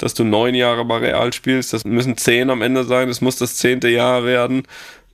dass 0.00 0.14
du 0.14 0.24
neun 0.24 0.54
Jahre 0.54 0.84
bei 0.84 0.96
Real 0.96 1.32
spielst. 1.32 1.72
Das 1.72 1.84
müssen 1.84 2.16
zehn 2.16 2.48
am 2.48 2.62
Ende 2.62 2.84
sein. 2.84 3.08
Es 3.08 3.20
muss 3.20 3.36
das 3.36 3.56
zehnte 3.56 3.88
Jahr 3.88 4.24
werden. 4.24 4.62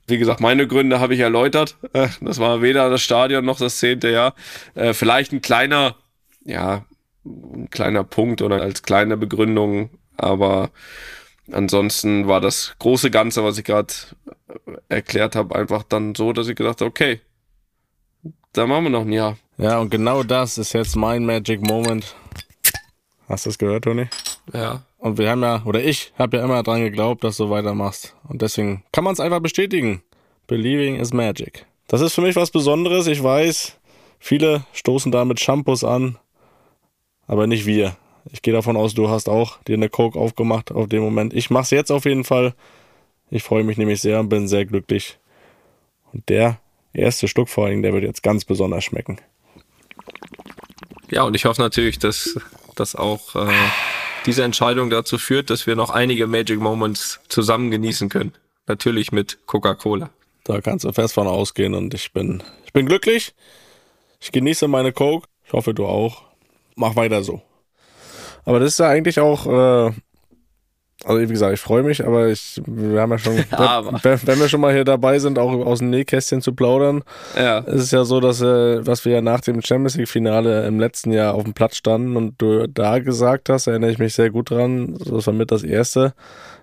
Wie 0.07 0.19
gesagt, 0.19 0.41
meine 0.41 0.69
Gründe 0.69 1.01
habe 1.01 1.15
ich 1.15 1.21
erläutert. 1.21 1.77
Äh, 1.93 2.09
das 2.21 2.39
war 2.39 2.63
weder 2.63 2.89
das 2.89 3.03
Stadion 3.03 3.45
noch 3.45 3.59
das 3.59 3.79
zehnte 3.79 4.11
Jahr. 4.11 4.35
Äh, 4.75 4.95
vielleicht 4.95 5.33
ein 5.33 5.43
kleiner, 5.43 5.97
ja, 6.45 6.85
ein 7.25 7.69
kleiner 7.71 8.05
Punkt 8.05 8.43
oder 8.43 8.63
als 8.63 8.83
kleine 8.83 9.17
Begründung, 9.17 9.91
aber 10.17 10.71
ansonsten 11.51 12.29
war 12.29 12.41
das 12.41 12.77
große 12.79 13.11
Ganze, 13.11 13.43
was 13.43 13.59
ich 13.59 13.65
gerade 13.65 13.93
erklärt 14.89 15.35
habe, 15.35 15.57
einfach 15.57 15.83
dann 15.83 16.15
so, 16.15 16.33
dass 16.33 16.47
ich 16.47 16.55
gedacht 16.55 16.81
habe, 16.81 16.89
okay, 16.89 17.21
da 18.57 18.67
machen 18.67 18.85
wir 18.85 18.91
noch 18.91 19.03
ein 19.03 19.13
Jahr. 19.13 19.37
Ja, 19.59 19.79
und 19.79 19.91
genau 19.91 20.23
das 20.23 20.59
ist 20.59 20.73
jetzt 20.73 20.97
mein 20.97 21.25
Magic 21.25 21.61
Moment. 21.61 22.15
Hast 23.29 23.47
du 23.47 23.51
es 23.51 23.59
gehört, 23.59 23.85
Toni? 23.85 24.07
Ja. 24.53 24.83
Und 24.99 25.19
wir 25.19 25.31
haben 25.31 25.43
ja, 25.43 25.63
oder 25.65 25.83
ich 25.83 26.13
habe 26.19 26.39
ja 26.39 26.45
immer 26.45 26.63
dran 26.63 26.81
geglaubt, 26.81 27.23
dass 27.23 27.37
du 27.37 27.51
weitermachst. 27.51 28.15
Und 28.29 28.43
deswegen 28.43 28.83
kann 28.93 29.05
man 29.05 29.13
es 29.13 29.21
einfach 29.21 29.41
bestätigen. 29.41 30.03
Believing 30.47 30.97
is 30.97 31.13
magic. 31.13 31.67
Das 31.89 32.01
ist 32.01 32.15
für 32.15 32.23
mich 32.23 32.37
was 32.37 32.51
Besonderes. 32.51 33.07
Ich 33.07 33.23
weiß, 33.23 33.79
viele 34.19 34.65
stoßen 34.73 35.13
da 35.13 35.25
mit 35.25 35.39
Shampoos 35.39 35.85
an, 35.85 36.19
aber 37.27 37.47
nicht 37.47 37.67
wir. 37.67 37.97
Ich 38.33 38.43
gehe 38.43 38.55
davon 38.55 38.77
aus, 38.77 38.95
du 38.95 39.09
hast 39.09 39.29
auch 39.29 39.63
dir 39.65 39.75
eine 39.75 39.89
Coke 39.89 40.19
aufgemacht 40.19 40.73
auf 40.73 40.89
dem 40.89 41.03
Moment. 41.03 41.35
Ich 41.35 41.51
mache 41.51 41.65
es 41.65 41.71
jetzt 41.71 41.93
auf 41.93 42.05
jeden 42.05 42.25
Fall. 42.25 42.55
Ich 43.31 43.43
freue 43.43 43.65
mich 43.65 43.77
nämlich 43.77 44.01
sehr 44.01 44.19
und 44.19 44.29
bin 44.29 44.49
sehr 44.49 44.65
glücklich. 44.65 45.19
Und 46.13 46.29
der 46.29 46.59
erste 46.97 47.29
Stück 47.29 47.49
vor 47.49 47.67
allem, 47.67 47.83
der 47.83 47.93
wird 47.93 48.05
jetzt 48.05 48.23
ganz 48.23 48.45
besonders 48.45 48.85
schmecken. 48.85 49.19
Ja, 51.11 51.23
und 51.23 51.35
ich 51.35 51.45
hoffe 51.45 51.63
natürlich, 51.63 51.99
dass, 51.99 52.39
dass 52.75 52.97
auch 52.97 53.37
äh, 53.37 53.53
diese 54.27 54.43
Entscheidung 54.43 54.91
dazu 54.91 55.19
führt, 55.19 55.51
dass 55.51 55.67
wir 55.67 55.77
noch 55.77 55.91
einige 55.91 56.27
Magic 56.27 56.59
Moments 56.59 57.21
zusammen 57.29 57.71
genießen 57.71 58.09
können. 58.09 58.33
Natürlich 58.67 59.13
mit 59.13 59.39
Coca-Cola. 59.47 60.11
Da 60.45 60.61
kannst 60.61 60.85
du 60.85 60.93
fest 60.93 61.15
von 61.15 61.27
ausgehen 61.27 61.75
und 61.75 61.95
ich 61.95 62.13
bin, 62.13 62.43
ich 62.65 62.73
bin 62.73 62.87
glücklich. 62.87 63.35
Ich 64.21 64.33
genieße 64.33 64.67
meine 64.69 64.93
Coke. 64.93 65.29
Ich 65.45 65.53
hoffe, 65.53 65.75
du 65.75 65.87
auch. 65.87 66.23
Mach 66.75 66.97
weiter 66.97 67.23
so. 67.23 67.43
Aber 68.45 68.61
das 68.61 68.73
ist 68.73 68.79
ja 68.79 68.89
eigentlich 68.89 69.21
auch, 69.21 69.47
äh, 69.47 69.93
also 71.05 71.21
wie 71.21 71.27
gesagt, 71.27 71.53
ich 71.55 71.61
freue 71.61 71.83
mich, 71.83 72.05
aber 72.05 72.29
ich, 72.29 72.61
wir 72.67 73.01
haben 73.01 73.11
ja 73.13 73.19
schon, 73.19 73.37
wenn, 74.03 74.21
wenn 74.27 74.39
wir 74.41 74.49
schon 74.49 74.61
mal 74.61 74.73
hier 74.73 74.85
dabei 74.85 75.19
sind, 75.19 75.39
auch 75.39 75.53
aus 75.67 75.81
dem 75.81 75.91
Nähkästchen 75.91 76.41
zu 76.41 76.55
plaudern, 76.55 77.03
Ja. 77.37 77.59
es 77.67 77.83
ist 77.85 77.93
ja 77.93 78.05
so, 78.05 78.19
dass, 78.21 78.41
äh, 78.41 78.83
dass 78.83 79.05
wir 79.05 79.13
ja 79.13 79.21
nach 79.21 79.41
dem 79.43 79.61
Champions 79.63 79.97
League 79.97 80.09
Finale 80.09 80.67
im 80.67 80.81
letzten 80.81 81.13
Jahr 81.13 81.35
auf 81.35 81.45
dem 81.45 81.53
Platz 81.55 81.77
standen 81.77 82.17
und 82.17 82.35
du 82.41 82.67
da 82.67 82.99
gesagt 82.99 83.49
hast, 83.51 83.67
erinnere 83.67 83.91
ich 83.91 83.99
mich 83.99 84.15
sehr 84.15 84.31
gut 84.31 84.51
dran, 84.51 84.97
das 85.05 85.27
war 85.27 85.35
mit 85.35 85.51
das 85.51 85.63
erste. 85.63 86.15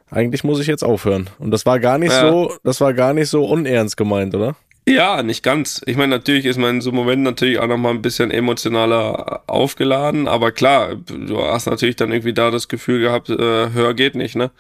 Eigentlich 0.09 0.43
muss 0.43 0.59
ich 0.59 0.67
jetzt 0.67 0.83
aufhören. 0.83 1.29
Und 1.39 1.51
das 1.51 1.65
war 1.65 1.79
gar 1.79 1.97
nicht 1.97 2.11
Ja. 2.11 2.29
so, 2.29 2.53
das 2.63 2.81
war 2.81 2.93
gar 2.93 3.13
nicht 3.13 3.29
so 3.29 3.45
unernst 3.45 3.97
gemeint, 3.97 4.35
oder? 4.35 4.55
Ja, 4.87 5.23
nicht 5.23 5.43
ganz. 5.43 5.81
Ich 5.85 5.95
meine, 5.95 6.09
natürlich 6.09 6.45
ist 6.45 6.57
man 6.57 6.75
in 6.75 6.81
so 6.81 6.89
einem 6.89 6.97
Moment 6.97 7.23
natürlich 7.23 7.57
auch 7.59 7.67
nochmal 7.67 7.93
ein 7.93 8.01
bisschen 8.01 8.31
emotionaler 8.31 9.43
aufgeladen, 9.47 10.27
aber 10.27 10.51
klar, 10.51 10.95
du 10.95 11.41
hast 11.41 11.67
natürlich 11.67 11.95
dann 11.95 12.11
irgendwie 12.11 12.33
da 12.33 12.51
das 12.51 12.67
Gefühl 12.67 12.99
gehabt, 12.99 13.29
äh, 13.29 13.71
höher 13.71 13.93
geht 13.93 14.15
nicht, 14.15 14.35
ne? 14.35 14.51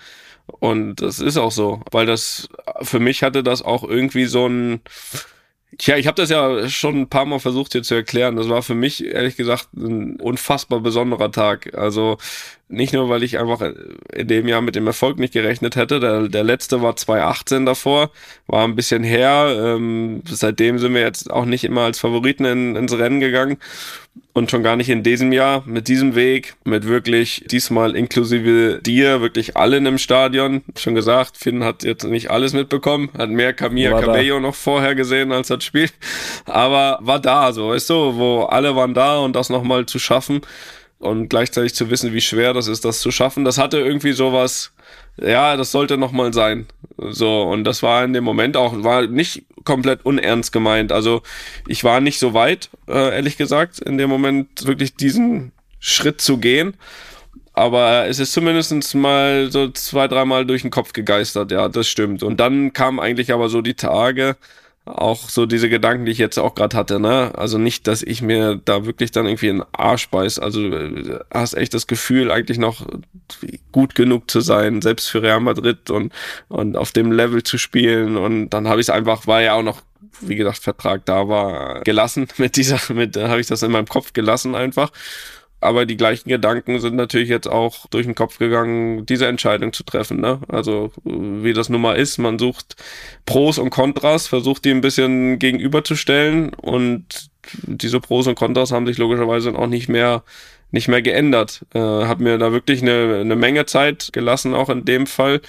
Und 0.47 0.97
das 0.97 1.19
ist 1.19 1.37
auch 1.37 1.51
so, 1.51 1.81
weil 1.91 2.05
das 2.05 2.49
für 2.81 2.99
mich 2.99 3.23
hatte 3.23 3.43
das 3.43 3.61
auch 3.61 3.83
irgendwie 3.83 4.25
so 4.25 4.47
ein 4.47 4.81
Tja, 5.79 5.97
ich 5.97 6.05
habe 6.05 6.21
das 6.21 6.29
ja 6.29 6.69
schon 6.69 7.01
ein 7.01 7.09
paar 7.09 7.25
Mal 7.25 7.39
versucht 7.39 7.71
hier 7.71 7.81
zu 7.81 7.95
erklären. 7.95 8.35
Das 8.35 8.47
war 8.47 8.61
für 8.61 8.75
mich 8.75 9.03
ehrlich 9.05 9.35
gesagt 9.37 9.69
ein 9.73 10.19
unfassbar 10.19 10.81
besonderer 10.81 11.31
Tag. 11.31 11.73
Also 11.75 12.17
nicht 12.73 12.93
nur, 12.93 13.09
weil 13.09 13.23
ich 13.23 13.39
einfach 13.39 13.61
in 14.13 14.27
dem 14.27 14.47
Jahr 14.47 14.61
mit 14.61 14.75
dem 14.75 14.87
Erfolg 14.87 15.19
nicht 15.19 15.33
gerechnet 15.33 15.75
hätte. 15.75 15.99
Der, 15.99 16.27
der 16.27 16.43
letzte 16.43 16.81
war 16.81 16.95
2018 16.95 17.65
davor, 17.65 18.11
war 18.47 18.63
ein 18.63 18.75
bisschen 18.75 19.03
her. 19.03 19.55
Ähm, 19.57 20.21
seitdem 20.27 20.79
sind 20.79 20.93
wir 20.93 21.01
jetzt 21.01 21.31
auch 21.31 21.45
nicht 21.45 21.63
immer 21.63 21.81
als 21.81 21.99
Favoriten 21.99 22.45
in, 22.45 22.75
ins 22.75 22.97
Rennen 22.97 23.19
gegangen 23.19 23.57
und 24.33 24.49
schon 24.49 24.63
gar 24.63 24.75
nicht 24.75 24.89
in 24.89 25.03
diesem 25.03 25.31
Jahr 25.31 25.63
mit 25.65 25.87
diesem 25.87 26.15
Weg, 26.15 26.55
mit 26.63 26.87
wirklich 26.87 27.45
diesmal 27.49 27.95
inklusive 27.95 28.79
dir, 28.81 29.21
wirklich 29.21 29.55
allen 29.55 29.85
im 29.85 29.97
Stadion. 29.97 30.63
Schon 30.77 30.95
gesagt, 30.95 31.37
Finn 31.37 31.63
hat 31.63 31.83
jetzt 31.83 32.03
nicht 32.03 32.31
alles 32.31 32.53
mitbekommen, 32.53 33.09
hat 33.17 33.29
mehr 33.29 33.53
Camilla. 33.53 34.01
Cabello 34.01 34.39
noch 34.39 34.55
vorher 34.55 34.95
gesehen 34.95 35.31
als 35.31 35.47
das 35.47 35.63
Spiel, 35.63 35.89
aber 36.45 36.97
war 37.01 37.19
da, 37.19 37.53
so, 37.53 37.69
weißt 37.69 37.89
du, 37.89 38.15
wo 38.15 38.43
alle 38.43 38.75
waren 38.75 38.93
da 38.93 39.19
und 39.19 39.35
das 39.35 39.49
nochmal 39.49 39.85
zu 39.85 39.99
schaffen 39.99 40.41
und 41.03 41.29
gleichzeitig 41.29 41.75
zu 41.75 41.89
wissen, 41.89 42.13
wie 42.13 42.21
schwer 42.21 42.53
das 42.53 42.67
ist, 42.67 42.85
das 42.85 43.01
zu 43.01 43.11
schaffen, 43.11 43.43
das 43.45 43.57
hatte 43.57 43.77
irgendwie 43.79 44.13
sowas, 44.13 44.71
ja, 45.17 45.57
das 45.57 45.71
sollte 45.71 45.97
nochmal 45.97 46.33
sein. 46.33 46.65
So, 46.97 47.43
und 47.43 47.65
das 47.65 47.83
war 47.83 48.03
in 48.03 48.13
dem 48.13 48.23
Moment 48.23 48.55
auch, 48.55 48.83
war 48.83 49.05
nicht 49.07 49.43
komplett 49.65 50.05
unernst 50.05 50.51
gemeint. 50.51 50.91
Also 50.91 51.21
ich 51.67 51.83
war 51.83 51.99
nicht 51.99 52.19
so 52.19 52.33
weit, 52.33 52.69
äh, 52.87 53.15
ehrlich 53.15 53.37
gesagt, 53.37 53.79
in 53.79 53.97
dem 53.97 54.09
Moment 54.09 54.65
wirklich 54.65 54.95
diesen 54.95 55.51
Schritt 55.79 56.21
zu 56.21 56.37
gehen. 56.37 56.75
Aber 57.53 58.07
es 58.07 58.19
ist 58.19 58.31
zumindest 58.31 58.95
mal 58.95 59.51
so 59.51 59.69
zwei, 59.69 60.07
dreimal 60.07 60.45
durch 60.45 60.63
den 60.63 60.71
Kopf 60.71 60.93
gegeistert, 60.93 61.51
ja, 61.51 61.69
das 61.69 61.87
stimmt. 61.87 62.23
Und 62.23 62.39
dann 62.39 62.73
kamen 62.73 62.99
eigentlich 62.99 63.31
aber 63.31 63.49
so 63.49 63.61
die 63.61 63.75
Tage, 63.75 64.37
auch 64.85 65.29
so 65.29 65.45
diese 65.45 65.69
Gedanken, 65.69 66.05
die 66.05 66.11
ich 66.11 66.17
jetzt 66.17 66.37
auch 66.37 66.55
gerade 66.55 66.75
hatte, 66.75 66.99
ne? 66.99 67.31
Also 67.35 67.57
nicht, 67.57 67.87
dass 67.87 68.01
ich 68.01 68.21
mir 68.21 68.59
da 68.63 68.85
wirklich 68.85 69.11
dann 69.11 69.25
irgendwie 69.25 69.47
in 69.47 69.59
den 69.59 69.65
Arsch 69.71 70.09
beiß. 70.09 70.39
Also 70.39 70.61
äh, 70.61 71.19
hast 71.31 71.53
echt 71.53 71.73
das 71.73 71.87
Gefühl, 71.87 72.31
eigentlich 72.31 72.57
noch 72.57 72.85
gut 73.71 73.95
genug 73.95 74.29
zu 74.29 74.41
sein, 74.41 74.81
selbst 74.81 75.09
für 75.09 75.21
Real 75.21 75.39
Madrid 75.39 75.89
und, 75.89 76.11
und 76.49 76.75
auf 76.75 76.91
dem 76.91 77.11
Level 77.13 77.43
zu 77.43 77.57
spielen. 77.57 78.17
Und 78.17 78.49
dann 78.49 78.67
habe 78.67 78.81
ich 78.81 78.87
es 78.87 78.89
einfach, 78.89 79.25
war 79.25 79.41
ja 79.41 79.53
auch 79.53 79.63
noch, 79.63 79.81
wie 80.19 80.35
gesagt, 80.35 80.59
Vertrag 80.59 81.05
da 81.05 81.29
war, 81.29 81.81
gelassen 81.81 82.27
mit 82.37 82.57
dieser, 82.57 82.79
mit, 82.93 83.15
habe 83.15 83.39
ich 83.39 83.47
das 83.47 83.63
in 83.63 83.71
meinem 83.71 83.87
Kopf 83.87 84.11
gelassen 84.11 84.53
einfach. 84.53 84.91
Aber 85.63 85.85
die 85.85 85.97
gleichen 85.97 86.29
Gedanken 86.29 86.79
sind 86.79 86.95
natürlich 86.95 87.29
jetzt 87.29 87.47
auch 87.47 87.87
durch 87.87 88.05
den 88.05 88.15
Kopf 88.15 88.37
gegangen, 88.37 89.05
diese 89.05 89.27
Entscheidung 89.27 89.73
zu 89.73 89.83
treffen. 89.83 90.19
Ne? 90.19 90.39
Also 90.47 90.91
wie 91.03 91.53
das 91.53 91.69
nun 91.69 91.81
mal 91.81 91.93
ist, 91.93 92.17
man 92.17 92.37
sucht 92.37 92.75
Pros 93.25 93.57
und 93.57 93.69
Kontras, 93.69 94.27
versucht 94.27 94.65
die 94.65 94.71
ein 94.71 94.81
bisschen 94.81 95.39
gegenüberzustellen 95.39 96.53
und 96.53 97.29
diese 97.63 97.99
Pros 97.99 98.27
und 98.27 98.35
Kontras 98.35 98.71
haben 98.71 98.85
sich 98.87 98.97
logischerweise 98.97 99.57
auch 99.57 99.67
nicht 99.67 99.89
mehr 99.89 100.23
nicht 100.71 100.87
mehr 100.87 101.03
geändert. 101.03 101.65
Äh, 101.75 101.79
hab 101.79 102.19
mir 102.19 102.39
da 102.39 102.51
wirklich 102.51 102.81
eine, 102.81 103.19
eine 103.21 103.35
Menge 103.35 103.67
Zeit 103.67 104.09
gelassen, 104.11 104.55
auch 104.55 104.69
in 104.69 104.85
dem 104.85 105.05
Fall, 105.05 105.39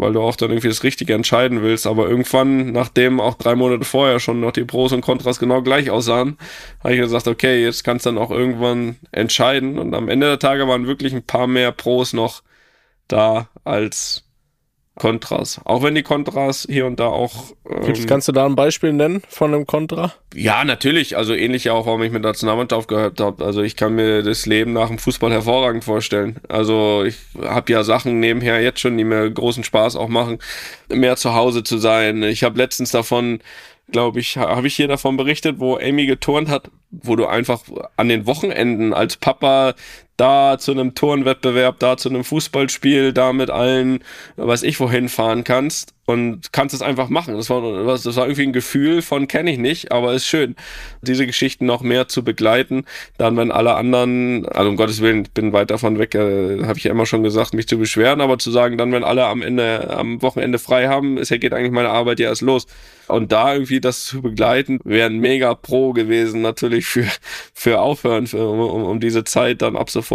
weil 0.00 0.14
du 0.14 0.22
auch 0.22 0.34
dann 0.34 0.50
irgendwie 0.50 0.68
das 0.68 0.82
Richtige 0.82 1.14
entscheiden 1.14 1.62
willst. 1.62 1.86
Aber 1.86 2.08
irgendwann, 2.08 2.72
nachdem 2.72 3.20
auch 3.20 3.34
drei 3.34 3.54
Monate 3.54 3.84
vorher 3.84 4.18
schon 4.18 4.40
noch 4.40 4.52
die 4.52 4.64
Pros 4.64 4.92
und 4.92 5.02
Kontras 5.02 5.38
genau 5.38 5.62
gleich 5.62 5.90
aussahen, 5.90 6.38
habe 6.82 6.94
ich 6.94 7.00
gesagt, 7.00 7.28
okay, 7.28 7.62
jetzt 7.62 7.84
kannst 7.84 8.06
du 8.06 8.10
dann 8.10 8.18
auch 8.18 8.30
irgendwann 8.30 8.96
entscheiden. 9.12 9.78
Und 9.78 9.94
am 9.94 10.08
Ende 10.08 10.26
der 10.26 10.38
Tage 10.38 10.66
waren 10.66 10.86
wirklich 10.86 11.12
ein 11.12 11.22
paar 11.22 11.46
mehr 11.46 11.70
Pros 11.72 12.14
noch 12.14 12.42
da 13.08 13.48
als 13.64 14.24
Kontras. 14.96 15.60
Auch 15.64 15.82
wenn 15.82 15.94
die 15.94 16.02
Kontras 16.02 16.66
hier 16.68 16.84
und 16.84 17.00
da 17.00 17.06
auch. 17.06 17.52
Ähm, 17.68 18.06
Kannst 18.06 18.28
du 18.28 18.32
da 18.32 18.44
ein 18.44 18.54
Beispiel 18.56 18.92
nennen 18.92 19.22
von 19.28 19.54
einem 19.54 19.66
Kontra? 19.66 20.12
ja, 20.34 20.64
natürlich. 20.64 21.16
Also 21.16 21.34
ähnlich 21.34 21.64
ja 21.64 21.72
auch, 21.72 21.86
warum 21.86 22.02
ich 22.02 22.12
mit 22.12 22.22
der 22.22 22.30
Nationalmannschaft 22.32 22.88
gehört 22.88 23.20
habe. 23.20 23.44
Also 23.44 23.62
ich 23.62 23.76
kann 23.76 23.94
mir 23.94 24.22
das 24.22 24.46
Leben 24.46 24.72
nach 24.72 24.88
dem 24.88 24.98
Fußball 24.98 25.30
hervorragend 25.30 25.84
vorstellen. 25.84 26.36
Also 26.48 27.04
ich 27.04 27.16
habe 27.42 27.72
ja 27.72 27.82
Sachen 27.82 28.20
nebenher 28.20 28.60
jetzt 28.62 28.80
schon, 28.80 28.98
die 28.98 29.04
mir 29.04 29.30
großen 29.30 29.64
Spaß 29.64 29.96
auch 29.96 30.08
machen, 30.08 30.38
mehr 30.88 31.16
zu 31.16 31.34
Hause 31.34 31.62
zu 31.62 31.78
sein. 31.78 32.22
Ich 32.22 32.44
habe 32.44 32.58
letztens 32.58 32.90
davon, 32.90 33.40
glaube 33.90 34.20
ich, 34.20 34.36
habe 34.36 34.66
ich 34.66 34.76
hier 34.76 34.88
davon 34.88 35.16
berichtet, 35.16 35.58
wo 35.58 35.76
Amy 35.76 36.06
geturnt 36.06 36.48
hat, 36.48 36.70
wo 36.90 37.16
du 37.16 37.26
einfach 37.26 37.62
an 37.96 38.08
den 38.08 38.26
Wochenenden 38.26 38.92
als 38.92 39.16
Papa 39.16 39.74
da 40.20 40.58
zu 40.58 40.72
einem 40.72 40.94
Turnwettbewerb, 40.94 41.78
da 41.78 41.96
zu 41.96 42.10
einem 42.10 42.24
Fußballspiel, 42.24 43.14
da 43.14 43.32
mit 43.32 43.48
allen, 43.50 44.04
weiß 44.36 44.62
ich 44.64 44.78
wohin 44.78 45.08
fahren 45.08 45.44
kannst 45.44 45.94
und 46.10 46.52
kannst 46.52 46.74
es 46.74 46.82
einfach 46.82 47.08
machen. 47.08 47.36
Das 47.36 47.48
war, 47.48 47.62
das 47.62 48.04
war 48.16 48.24
irgendwie 48.26 48.42
ein 48.42 48.52
Gefühl 48.52 49.00
von 49.00 49.28
kenne 49.28 49.52
ich 49.52 49.58
nicht, 49.58 49.92
aber 49.92 50.12
ist 50.12 50.26
schön, 50.26 50.56
diese 51.02 51.26
Geschichten 51.26 51.66
noch 51.66 51.82
mehr 51.82 52.08
zu 52.08 52.24
begleiten. 52.24 52.84
Dann, 53.16 53.36
wenn 53.36 53.50
alle 53.50 53.76
anderen, 53.76 54.46
also 54.46 54.68
um 54.68 54.76
Gottes 54.76 55.00
Willen, 55.00 55.28
bin 55.32 55.52
weit 55.52 55.70
davon 55.70 55.98
weg, 55.98 56.14
äh, 56.14 56.64
habe 56.64 56.78
ich 56.78 56.84
ja 56.84 56.90
immer 56.90 57.06
schon 57.06 57.22
gesagt, 57.22 57.54
mich 57.54 57.68
zu 57.68 57.78
beschweren, 57.78 58.20
aber 58.20 58.38
zu 58.38 58.50
sagen, 58.50 58.76
dann, 58.76 58.92
wenn 58.92 59.04
alle 59.04 59.26
am 59.26 59.40
Ende, 59.40 59.96
am 59.96 60.20
Wochenende 60.20 60.58
frei 60.58 60.88
haben, 60.88 61.16
ist 61.16 61.30
ja 61.30 61.36
geht 61.36 61.54
eigentlich 61.54 61.72
meine 61.72 61.90
Arbeit 61.90 62.20
ja 62.20 62.28
erst 62.28 62.42
los. 62.42 62.66
Und 63.06 63.32
da 63.32 63.54
irgendwie 63.54 63.80
das 63.80 64.04
zu 64.04 64.22
begleiten, 64.22 64.78
wäre 64.84 65.06
ein 65.10 65.18
mega 65.18 65.54
Pro 65.54 65.92
gewesen, 65.92 66.42
natürlich 66.42 66.86
für, 66.86 67.06
für 67.54 67.80
Aufhören, 67.80 68.26
für, 68.26 68.48
um, 68.48 68.60
um, 68.60 68.84
um 68.84 69.00
diese 69.00 69.24
Zeit 69.24 69.62
dann 69.62 69.76
ab 69.76 69.90
sofort 69.90 70.09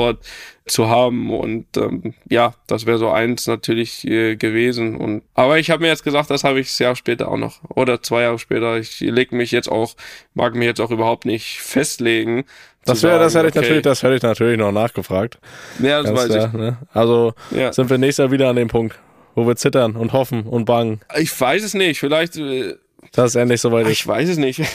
zu 0.66 0.90
haben. 0.90 1.32
Und 1.32 1.66
ähm, 1.78 2.14
ja, 2.30 2.54
das 2.68 2.86
wäre 2.86 2.98
so 2.98 3.10
eins 3.10 3.48
natürlich 3.48 4.06
äh, 4.08 4.36
gewesen. 4.36 4.96
Und 4.96 5.24
aber 5.34 5.60
ich 5.60 5.70
habe 5.70 5.84
mir 5.84 5.88
jetzt 5.88 6.04
gesagt, 6.04 6.30
das 6.30 6.44
habe 6.44 6.60
ich 6.60 6.68
das 6.68 6.80
Jahr 6.80 6.96
später 6.96 7.30
auch 7.30 7.38
noch. 7.38 7.60
Oder 7.70 8.02
zwei 8.02 8.24
Jahre 8.24 8.40
später. 8.40 8.78
Ich 8.78 9.00
leg 9.00 9.32
mich 9.32 9.52
jetzt 9.52 9.70
auch, 9.70 9.96
mag 10.34 10.56
mich 10.56 10.66
jetzt 10.66 10.82
auch 10.82 10.92
überhaupt 10.92 11.26
nicht 11.26 11.60
festlegen. 11.62 12.46
Das 12.86 13.02
wäre, 13.02 13.18
das 13.18 13.34
hätte 13.34 13.48
ich 13.48 13.54
okay, 13.54 13.62
natürlich, 13.62 13.84
das 13.84 14.04
hätte 14.04 14.16
ich 14.16 14.22
natürlich 14.22 14.60
noch 14.60 14.72
nachgefragt. 14.72 15.40
Ja, 15.80 16.04
das 16.04 16.14
Ganz 16.14 16.20
weiß 16.20 16.28
klar, 16.28 16.54
ne? 16.54 16.78
Also 16.94 17.34
ich. 17.50 17.58
Ja. 17.58 17.74
sind 17.74 17.90
wir 17.90 17.98
nächstes 17.98 18.24
Jahr 18.24 18.32
wieder 18.32 18.48
an 18.48 18.56
dem 18.56 18.68
Punkt, 18.68 19.00
wo 19.34 19.48
wir 19.48 19.56
zittern 19.56 19.96
und 19.96 20.14
hoffen 20.14 20.44
und 20.44 20.66
bangen, 20.66 21.02
Ich 21.18 21.40
weiß 21.40 21.64
es 21.64 21.74
nicht. 21.74 22.00
Vielleicht. 22.00 22.38
Äh, 22.38 22.76
dass 23.12 23.32
es 23.32 23.36
endlich 23.36 23.62
soweit 23.62 23.86
ist. 23.86 23.94
Ich 23.94 24.08
weiß 24.08 24.30
es 24.30 24.38
nicht. 24.38 24.62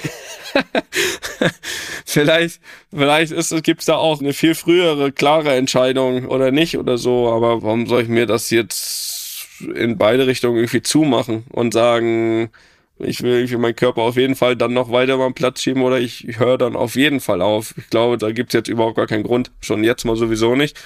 vielleicht, 2.05 2.61
vielleicht 2.93 3.33
ist, 3.33 3.63
gibt's 3.63 3.87
da 3.87 3.97
auch 3.97 4.21
eine 4.21 4.33
viel 4.33 4.55
frühere, 4.55 5.13
klare 5.13 5.55
Entscheidung 5.55 6.27
oder 6.27 6.51
nicht 6.51 6.79
oder 6.79 6.99
so. 6.99 7.31
Aber 7.31 7.63
warum 7.63 7.87
soll 7.87 8.03
ich 8.03 8.09
mir 8.09 8.27
das 8.27 8.51
jetzt 8.51 9.47
in 9.75 9.99
beide 9.99 10.27
Richtungen 10.27 10.57
irgendwie 10.57 10.83
zumachen 10.83 11.45
und 11.51 11.73
sagen, 11.73 12.51
ich 12.99 13.23
will 13.23 13.35
irgendwie 13.35 13.57
meinen 13.57 13.77
Körper 13.77 14.03
auf 14.03 14.17
jeden 14.17 14.37
Fall 14.37 14.57
dann 14.57 14.75
noch 14.75 14.91
weiter 14.91 15.17
mal 15.17 15.33
Platz 15.33 15.63
schieben 15.63 15.83
oder 15.83 15.99
ich 15.99 16.39
höre 16.39 16.59
dann 16.59 16.77
auf 16.77 16.97
jeden 16.97 17.21
Fall 17.21 17.41
auf. 17.41 17.75
Ich 17.77 17.89
glaube, 17.91 18.19
da 18.19 18.31
gibt's 18.31 18.55
jetzt 18.55 18.69
überhaupt 18.69 18.97
gar 18.97 19.07
keinen 19.07 19.23
Grund. 19.23 19.51
Schon 19.61 19.85
jetzt 19.85 20.05
mal 20.05 20.17
sowieso 20.17 20.55
nicht. 20.55 20.79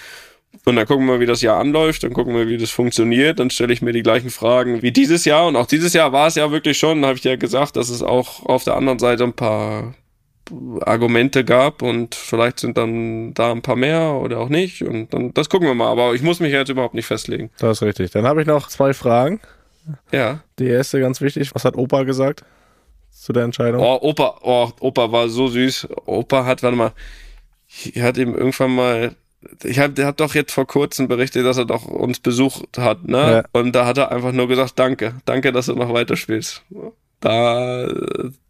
Und 0.64 0.76
dann 0.76 0.86
gucken 0.86 1.06
wir, 1.06 1.20
wie 1.20 1.26
das 1.26 1.42
Jahr 1.42 1.58
anläuft, 1.58 2.04
dann 2.04 2.12
gucken 2.12 2.34
wir, 2.34 2.48
wie 2.48 2.56
das 2.56 2.70
funktioniert, 2.70 3.38
dann 3.38 3.50
stelle 3.50 3.72
ich 3.72 3.82
mir 3.82 3.92
die 3.92 4.02
gleichen 4.02 4.30
Fragen 4.30 4.82
wie 4.82 4.92
dieses 4.92 5.24
Jahr. 5.24 5.46
Und 5.46 5.56
auch 5.56 5.66
dieses 5.66 5.92
Jahr 5.92 6.12
war 6.12 6.28
es 6.28 6.36
ja 6.36 6.50
wirklich 6.50 6.78
schon, 6.78 7.04
habe 7.04 7.18
ich 7.18 7.24
ja 7.24 7.36
gesagt, 7.36 7.76
dass 7.76 7.88
es 7.88 8.02
auch 8.02 8.46
auf 8.46 8.64
der 8.64 8.76
anderen 8.76 8.98
Seite 8.98 9.24
ein 9.24 9.34
paar 9.34 9.94
Argumente 10.82 11.44
gab 11.44 11.82
und 11.82 12.14
vielleicht 12.14 12.60
sind 12.60 12.76
dann 12.76 13.32
da 13.34 13.50
ein 13.50 13.62
paar 13.62 13.76
mehr 13.76 14.12
oder 14.14 14.38
auch 14.38 14.48
nicht. 14.48 14.82
Und 14.82 15.12
dann 15.12 15.32
das 15.32 15.48
gucken 15.48 15.66
wir 15.66 15.74
mal. 15.74 15.90
Aber 15.90 16.14
ich 16.14 16.22
muss 16.22 16.40
mich 16.40 16.52
jetzt 16.52 16.68
überhaupt 16.68 16.94
nicht 16.94 17.06
festlegen. 17.06 17.50
Das 17.58 17.78
ist 17.78 17.82
richtig. 17.82 18.10
Dann 18.10 18.26
habe 18.26 18.42
ich 18.42 18.46
noch 18.46 18.68
zwei 18.68 18.92
Fragen. 18.92 19.40
Ja. 20.12 20.40
Die 20.58 20.66
erste 20.66 21.00
ganz 21.00 21.20
wichtig. 21.20 21.54
Was 21.54 21.64
hat 21.64 21.76
Opa 21.76 22.04
gesagt 22.04 22.44
zu 23.10 23.32
der 23.32 23.44
Entscheidung? 23.44 23.80
Oh, 23.80 23.98
Opa, 24.02 24.38
oh, 24.42 24.70
Opa 24.80 25.12
war 25.12 25.28
so 25.28 25.48
süß. 25.48 25.88
Opa 26.06 26.44
hat, 26.44 26.62
warte 26.62 26.76
mal, 26.76 26.92
ich 27.66 28.00
hat 28.00 28.16
ihm 28.18 28.34
irgendwann 28.34 28.74
mal, 28.74 29.16
ich 29.62 29.78
hab, 29.78 29.94
der 29.94 30.06
hat 30.06 30.20
doch 30.20 30.34
jetzt 30.34 30.52
vor 30.52 30.66
kurzem 30.66 31.08
berichtet, 31.08 31.44
dass 31.44 31.56
er 31.56 31.64
doch 31.64 31.86
uns 31.86 32.20
besucht 32.20 32.78
hat, 32.78 33.06
ne? 33.06 33.16
Ja. 33.18 33.44
Und 33.52 33.72
da 33.72 33.86
hat 33.86 33.98
er 33.98 34.12
einfach 34.12 34.32
nur 34.32 34.48
gesagt, 34.48 34.78
danke, 34.78 35.14
danke, 35.24 35.52
dass 35.52 35.66
du 35.66 35.74
noch 35.74 35.92
weiterspielst. 35.92 36.62
Da, 37.20 37.88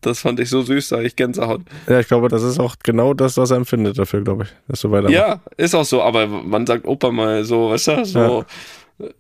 das 0.01 0.21
fand 0.21 0.41
ich 0.41 0.51
so 0.51 0.63
süß, 0.63 0.89
da 0.89 1.01
ich 1.01 1.15
Gänsehaut. 1.15 1.61
Ja, 1.89 2.01
ich 2.01 2.09
glaube, 2.09 2.29
das 2.29 2.43
ist 2.43 2.59
auch 2.59 2.75
genau 2.83 3.15
das, 3.15 3.37
was 3.37 3.53
er 3.53 3.59
empfindet 3.59 3.99
dafür, 3.99 4.23
glaube 4.23 4.45
ich, 4.45 4.49
dass 4.67 4.81
du 4.81 4.91
weitermachst. 4.91 5.15
Ja, 5.15 5.41
ist 5.57 5.75
auch 5.75 5.85
so, 5.85 6.03
aber 6.03 6.27
man 6.27 6.67
sagt 6.67 6.87
Opa 6.87 7.13
mal 7.13 7.45
so, 7.45 7.71
weißt 7.71 7.89
du, 7.89 8.05
so 8.05 8.45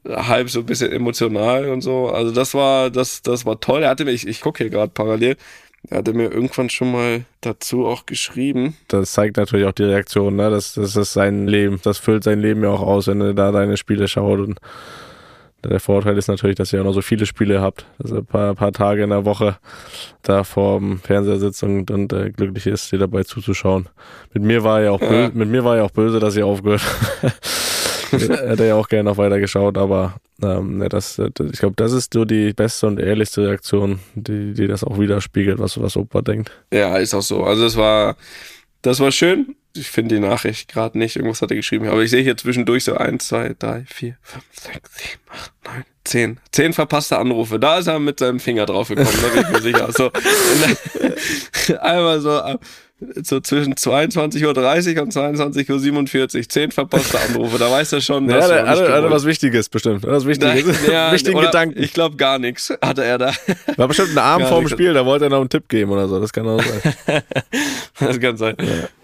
halb 0.08 0.50
so 0.50 0.60
ein 0.60 0.66
bisschen 0.66 0.92
emotional 0.92 1.68
und 1.68 1.82
so. 1.82 2.08
Also 2.08 2.32
das 2.32 2.54
war, 2.54 2.90
das, 2.90 3.22
das 3.22 3.44
war 3.44 3.60
toll. 3.60 3.82
Er 3.82 3.90
hatte 3.90 4.04
mir, 4.04 4.12
ich, 4.12 4.26
ich 4.26 4.40
gucke 4.40 4.64
hier 4.64 4.70
gerade 4.70 4.92
parallel, 4.92 5.36
er 5.90 5.98
hatte 5.98 6.12
mir 6.14 6.32
irgendwann 6.32 6.70
schon 6.70 6.92
mal 6.92 7.24
dazu 7.40 7.86
auch 7.86 8.06
geschrieben. 8.06 8.76
Das 8.88 9.12
zeigt 9.12 9.36
natürlich 9.36 9.66
auch 9.66 9.72
die 9.72 9.84
Reaktion, 9.84 10.36
ne? 10.36 10.50
Das, 10.50 10.74
das 10.74 10.96
ist 10.96 11.12
sein 11.12 11.46
Leben. 11.46 11.80
Das 11.82 11.98
füllt 11.98 12.24
sein 12.24 12.40
Leben 12.40 12.62
ja 12.62 12.70
auch 12.70 12.80
aus, 12.82 13.06
wenn 13.06 13.20
er 13.20 13.34
da 13.34 13.52
deine 13.52 13.76
Spiele 13.76 14.08
schaut. 14.08 14.40
Und 14.40 14.58
der 15.62 15.80
Vorteil 15.80 16.18
ist 16.18 16.28
natürlich, 16.28 16.56
dass 16.56 16.72
ihr 16.72 16.80
auch 16.80 16.84
noch 16.84 16.92
so 16.92 17.00
viele 17.02 17.24
Spiele 17.26 17.60
habt. 17.60 17.86
Also 18.02 18.16
ein 18.16 18.26
paar, 18.26 18.54
paar 18.54 18.72
Tage 18.72 19.02
in 19.02 19.10
der 19.10 19.24
Woche 19.24 19.56
da 20.22 20.44
vor 20.44 20.78
dem 20.78 21.00
Fernseher 21.00 21.38
sitzt 21.38 21.62
und, 21.62 21.90
und 21.90 22.12
äh, 22.12 22.30
glücklich 22.30 22.66
ist, 22.66 22.92
dir 22.92 22.98
dabei 22.98 23.22
zuzuschauen. 23.24 23.88
Mit 24.32 24.42
mir 24.42 24.62
war 24.64 24.78
er 24.80 24.84
ja 24.86 24.90
auch 24.90 25.00
Ja. 25.00 25.08
böse, 25.08 25.30
mit 25.38 25.48
mir 25.48 25.64
war 25.64 25.76
er 25.78 25.84
auch 25.84 25.90
böse, 25.90 26.18
dass 26.20 26.36
ihr 26.36 26.46
aufgehört. 26.46 26.82
Hätte 28.48 28.66
ja 28.66 28.74
auch 28.74 28.88
gerne 28.88 29.10
noch 29.10 29.16
weiter 29.16 29.40
geschaut, 29.40 29.78
aber 29.78 30.16
ähm, 30.42 30.82
ja, 30.82 30.88
das, 30.88 31.16
das, 31.16 31.50
ich 31.52 31.58
glaube, 31.58 31.76
das 31.76 31.92
ist 31.92 32.14
so 32.14 32.24
die 32.24 32.52
beste 32.52 32.86
und 32.86 32.98
ehrlichste 32.98 33.46
Reaktion, 33.46 34.00
die, 34.14 34.54
die 34.54 34.66
das 34.66 34.84
auch 34.84 34.98
widerspiegelt, 34.98 35.58
was, 35.58 35.80
was 35.80 35.96
Opa 35.96 36.22
denkt. 36.22 36.50
Ja, 36.72 36.96
ist 36.96 37.14
auch 37.14 37.22
so. 37.22 37.44
Also 37.44 37.66
es 37.66 37.76
war, 37.76 38.16
das 38.82 39.00
war 39.00 39.12
schön. 39.12 39.56
Ich 39.76 39.90
finde 39.90 40.14
die 40.14 40.20
Nachricht 40.20 40.72
gerade 40.72 40.98
nicht. 40.98 41.16
Irgendwas 41.16 41.42
hat 41.42 41.50
er 41.50 41.56
geschrieben. 41.56 41.88
Aber 41.88 42.02
ich 42.02 42.10
sehe 42.10 42.22
hier 42.22 42.36
zwischendurch 42.36 42.84
so 42.84 42.94
eins, 42.94 43.26
zwei, 43.26 43.54
drei, 43.58 43.84
vier, 43.86 44.16
fünf, 44.22 44.44
sechs, 44.52 44.90
sieben, 44.96 45.22
acht, 45.30 45.52
neun, 45.64 45.84
zehn. 46.04 46.40
Zehn 46.52 46.72
verpasste 46.72 47.18
Anrufe. 47.18 47.58
Da 47.58 47.78
ist 47.78 47.88
er 47.88 47.98
mit 47.98 48.20
seinem 48.20 48.38
Finger 48.38 48.66
drauf 48.66 48.88
gekommen, 48.88 49.08
da 49.20 49.28
bin 49.28 49.42
ich 49.42 49.50
mir 49.50 49.62
sicher. 49.62 49.90
So, 49.90 50.12
einmal 51.80 52.20
so, 52.20 52.38
äh, 52.38 52.58
so 53.22 53.40
zwischen 53.40 53.74
22.30 53.74 54.96
Uhr 54.96 55.02
und 55.02 55.12
22.47 55.12 56.36
Uhr. 56.38 56.48
Zehn 56.48 56.70
verpasste 56.70 57.18
Anrufe. 57.20 57.58
Da 57.58 57.70
weiß 57.70 57.92
er 57.92 58.00
schon, 58.00 58.28
Ja, 58.28 58.36
nicht 58.36 58.44
hatte, 58.44 58.66
hatte 58.68 58.84
gewollt. 58.84 59.10
was 59.10 59.24
Wichtiges 59.24 59.68
bestimmt. 59.68 60.04
Was 60.06 60.26
Wichtiges. 60.26 60.86
Ja, 60.86 61.12
Wichtigen 61.12 61.40
Gedanken. 61.40 61.82
Ich 61.82 61.92
glaube 61.92 62.16
gar 62.16 62.38
nichts 62.38 62.72
hatte 62.82 63.04
er 63.04 63.18
da. 63.18 63.32
War 63.76 63.88
bestimmt 63.88 64.10
ein 64.10 64.18
Abend 64.18 64.46
Ja, 64.46 64.52
vorm 64.52 64.68
Spiel, 64.68 64.92
da 64.94 65.04
wollte 65.04 65.24
er 65.26 65.30
noch 65.30 65.40
einen 65.40 65.48
Tipp 65.48 65.68
geben 65.68 65.90
oder 65.90 66.08
so. 66.08 66.20
Das 66.20 66.32
kann 66.32 66.46
auch 66.48 66.62
sein. 66.62 67.22
Das 68.00 68.18
kann 68.20 68.36
sein. 68.36 68.56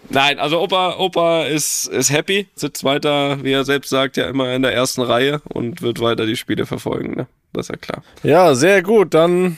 Nein, 0.09 0.37
also 0.39 0.59
Opa, 0.61 0.97
Opa 0.97 1.43
ist, 1.45 1.87
ist 1.87 2.11
happy, 2.11 2.47
sitzt 2.55 2.83
weiter, 2.83 3.41
wie 3.43 3.53
er 3.53 3.63
selbst 3.63 3.89
sagt, 3.89 4.17
ja 4.17 4.27
immer 4.27 4.53
in 4.53 4.61
der 4.63 4.73
ersten 4.73 5.01
Reihe 5.01 5.41
und 5.45 5.81
wird 5.81 6.01
weiter 6.01 6.25
die 6.25 6.35
Spiele 6.35 6.65
verfolgen. 6.65 7.15
Ne? 7.15 7.27
Das 7.53 7.67
ist 7.67 7.69
ja 7.69 7.77
klar. 7.77 8.03
ja, 8.23 8.53
sehr 8.53 8.83
gut. 8.83 9.13
Dann 9.13 9.57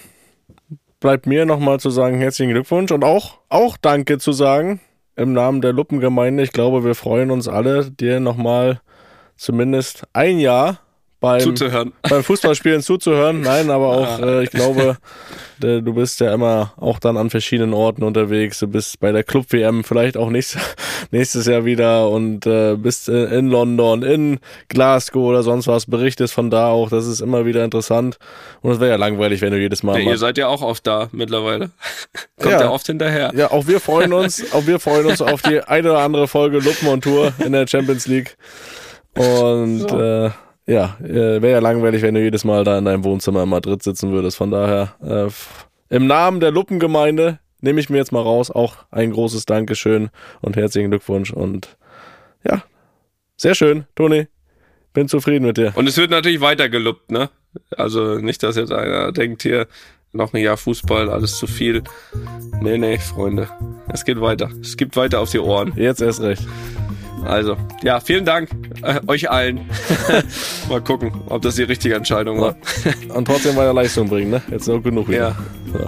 bleibt 1.04 1.28
mir 1.28 1.46
nochmal 1.46 1.82
zu 1.82 1.90
sagen, 1.90 2.18
herzlichen 2.18 2.54
Glückwunsch 2.54 2.90
und 2.94 3.04
auch, 3.04 3.40
auch 3.50 3.76
Danke 3.76 4.20
zu 4.20 4.32
sagen 4.32 4.80
im 5.18 5.34
Namen 5.34 5.60
der 5.60 5.74
Luppengemeinde. 5.74 6.44
Ich 6.44 6.54
glaube, 6.54 6.86
wir 6.86 6.96
freuen 6.96 7.30
uns 7.30 7.50
alle, 7.50 7.92
dir 7.92 8.22
nochmal 8.22 8.80
zumindest 9.36 10.08
ein 10.14 10.40
Jahr 10.40 10.80
beim, 11.24 11.40
Zuzuhören. 11.40 11.94
beim 12.02 12.22
Fußballspielen 12.22 12.82
zuzuhören. 12.82 13.40
Nein, 13.40 13.70
aber 13.70 13.88
auch, 13.88 14.20
äh, 14.20 14.44
ich 14.44 14.50
glaube, 14.50 14.98
äh, 15.64 15.82
du 15.82 15.94
bist 15.94 16.20
ja 16.20 16.34
immer 16.34 16.74
auch 16.76 17.00
dann 17.00 17.16
an 17.16 17.30
verschiedenen 17.30 17.74
Orten 17.74 18.04
unterwegs. 18.04 18.60
Du 18.60 18.68
bist 18.68 19.00
bei 19.00 19.14
der 19.14 19.24
Club-WM 19.24 19.86
vielleicht 19.86 20.18
auch 20.18 20.30
nächstes, 20.30 20.62
nächstes 21.12 21.46
Jahr 21.46 21.64
wieder 21.64 22.10
und 22.10 22.46
äh, 22.46 22.76
bist 22.76 23.08
in 23.08 23.48
London, 23.48 24.04
in 24.04 24.40
Glasgow 24.68 25.24
oder 25.24 25.44
sonst 25.44 25.66
was, 25.68 25.86
berichtest 25.86 26.34
von 26.34 26.50
da 26.50 26.68
auch. 26.68 26.90
Das 26.90 27.08
ist 27.08 27.22
immer 27.22 27.46
wieder 27.46 27.64
interessant. 27.64 28.18
Und 28.60 28.72
es 28.74 28.82
wäre 28.82 28.92
ja 28.92 28.98
langweilig, 28.98 29.40
wenn 29.40 29.52
du 29.54 29.60
jedes 29.60 29.82
Mal. 29.82 30.04
Mal 30.04 30.12
ihr 30.12 30.18
seid 30.18 30.38
ja 30.38 30.50
auch 30.50 30.62
oft 30.62 30.86
da 30.86 31.08
mittlerweile. 31.14 31.70
Kommt 32.38 32.52
Ja. 32.52 32.62
ja. 32.64 32.70
oft 32.70 32.86
hinterher. 32.88 33.32
ja, 33.34 33.50
auch 33.50 33.66
wir 33.66 33.80
freuen 33.80 34.12
uns, 34.12 34.52
auch 34.52 34.68
wir 34.68 34.78
freuen 34.78 35.06
uns 35.06 35.22
auf 35.22 35.42
die 35.42 35.62
eine 35.62 35.92
oder 35.92 36.00
andere 36.00 36.28
Folge 36.28 36.58
Luppen 36.58 36.90
und 36.90 37.06
Tour 37.06 37.32
in 37.40 37.54
der 37.54 37.66
Champions 37.66 38.08
League. 38.08 38.36
Und 39.16 39.90
äh, 39.90 40.32
ja, 40.66 40.98
äh, 41.02 41.42
wäre 41.42 41.52
ja 41.52 41.60
langweilig, 41.60 42.02
wenn 42.02 42.16
du 42.16 42.22
jedes 42.22 42.46
Mal 42.46 42.64
da 42.64 42.78
in 42.78 42.86
deinem 42.86 43.04
Wohnzimmer 43.04 43.44
in 43.44 43.50
Madrid 43.50 43.84
sitzen 43.84 44.12
würdest. 44.12 44.38
Von 44.38 44.52
daher, 44.52 44.96
äh, 45.02 45.96
im 45.96 46.08
Namen 46.08 46.40
der 46.40 46.52
Luppengemeinde 46.52 47.40
nehme 47.62 47.80
ich 47.80 47.90
mir 47.90 47.98
jetzt 47.98 48.12
mal 48.12 48.22
raus. 48.22 48.50
Auch 48.50 48.78
ein 48.92 49.12
großes 49.12 49.46
Dankeschön 49.46 50.10
und 50.42 50.56
herzlichen 50.56 50.90
Glückwunsch. 50.90 51.32
Und 51.32 51.78
ja, 52.46 52.64
sehr 53.36 53.56
schön, 53.56 53.86
Toni. 53.96 54.28
Bin 54.94 55.08
zufrieden 55.08 55.46
mit 55.46 55.58
dir. 55.58 55.74
Und 55.76 55.88
es 55.88 55.98
wird 55.98 56.12
natürlich 56.12 56.40
weiter 56.40 56.70
geluppt, 56.70 57.12
ne? 57.12 57.30
Also 57.76 58.20
nicht, 58.20 58.44
dass 58.44 58.56
jetzt 58.56 58.72
einer 58.72 59.12
denkt 59.12 59.42
hier, 59.44 59.68
noch 60.12 60.34
ein 60.34 60.42
Jahr 60.42 60.58
Fußball, 60.58 61.10
alles 61.10 61.38
zu 61.38 61.48
viel. 61.48 61.84
Nee, 62.62 62.78
nee, 62.78 63.00
Freunde. 63.00 63.50
Es 63.92 64.06
geht 64.06 64.22
weiter. 64.22 64.50
Es 64.62 64.78
gibt 64.78 64.96
weiter 64.96 65.20
auf 65.20 65.32
die 65.32 65.40
Ohren. 65.40 65.74
Jetzt 65.76 66.02
erst 66.02 66.22
recht. 66.22 66.48
Also, 67.26 67.58
ja, 67.82 68.00
vielen 68.00 68.26
Dank 68.26 68.50
äh, 68.84 69.02
euch 69.08 69.30
allen. 69.30 69.70
Mal 70.70 70.82
gucken, 70.82 71.12
ob 71.28 71.42
das 71.42 71.56
die 71.56 71.64
richtige 71.64 71.96
Entscheidung 71.96 72.40
war. 72.40 72.56
Und 73.10 73.26
trotzdem 73.26 73.56
weiter 73.56 73.74
Leistung 73.74 74.10
bringen, 74.10 74.32
ne? 74.32 74.42
Jetzt 74.52 74.68
noch 74.68 74.82
genug 74.82 75.10
wieder. 75.10 75.36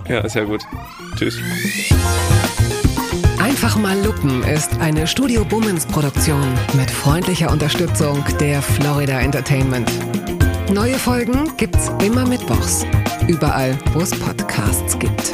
Ja. 0.08 0.16
Ja, 0.16 0.20
ist 0.22 0.36
ja 0.36 0.44
gut. 0.44 0.62
Tschüss. 1.16 1.38
Einfach 3.40 3.78
mal 3.78 3.98
Lupen 4.04 4.44
ist 4.44 4.80
eine 4.80 5.08
Studio 5.08 5.46
Bummens 5.46 5.86
Produktion 5.86 6.54
mit 6.74 6.90
freundlicher 6.90 7.52
Unterstützung 7.52 8.24
der 8.40 8.62
Florida 8.62 9.20
Entertainment. 9.20 9.92
Neue 10.74 10.96
Folgen 10.96 11.52
gibt's 11.58 11.92
immer 12.04 12.28
mittwochs. 12.28 12.86
Überall, 13.28 13.78
wo 13.94 14.02
es 14.02 14.12
Podcasts 14.12 14.98
gibt. 14.98 15.34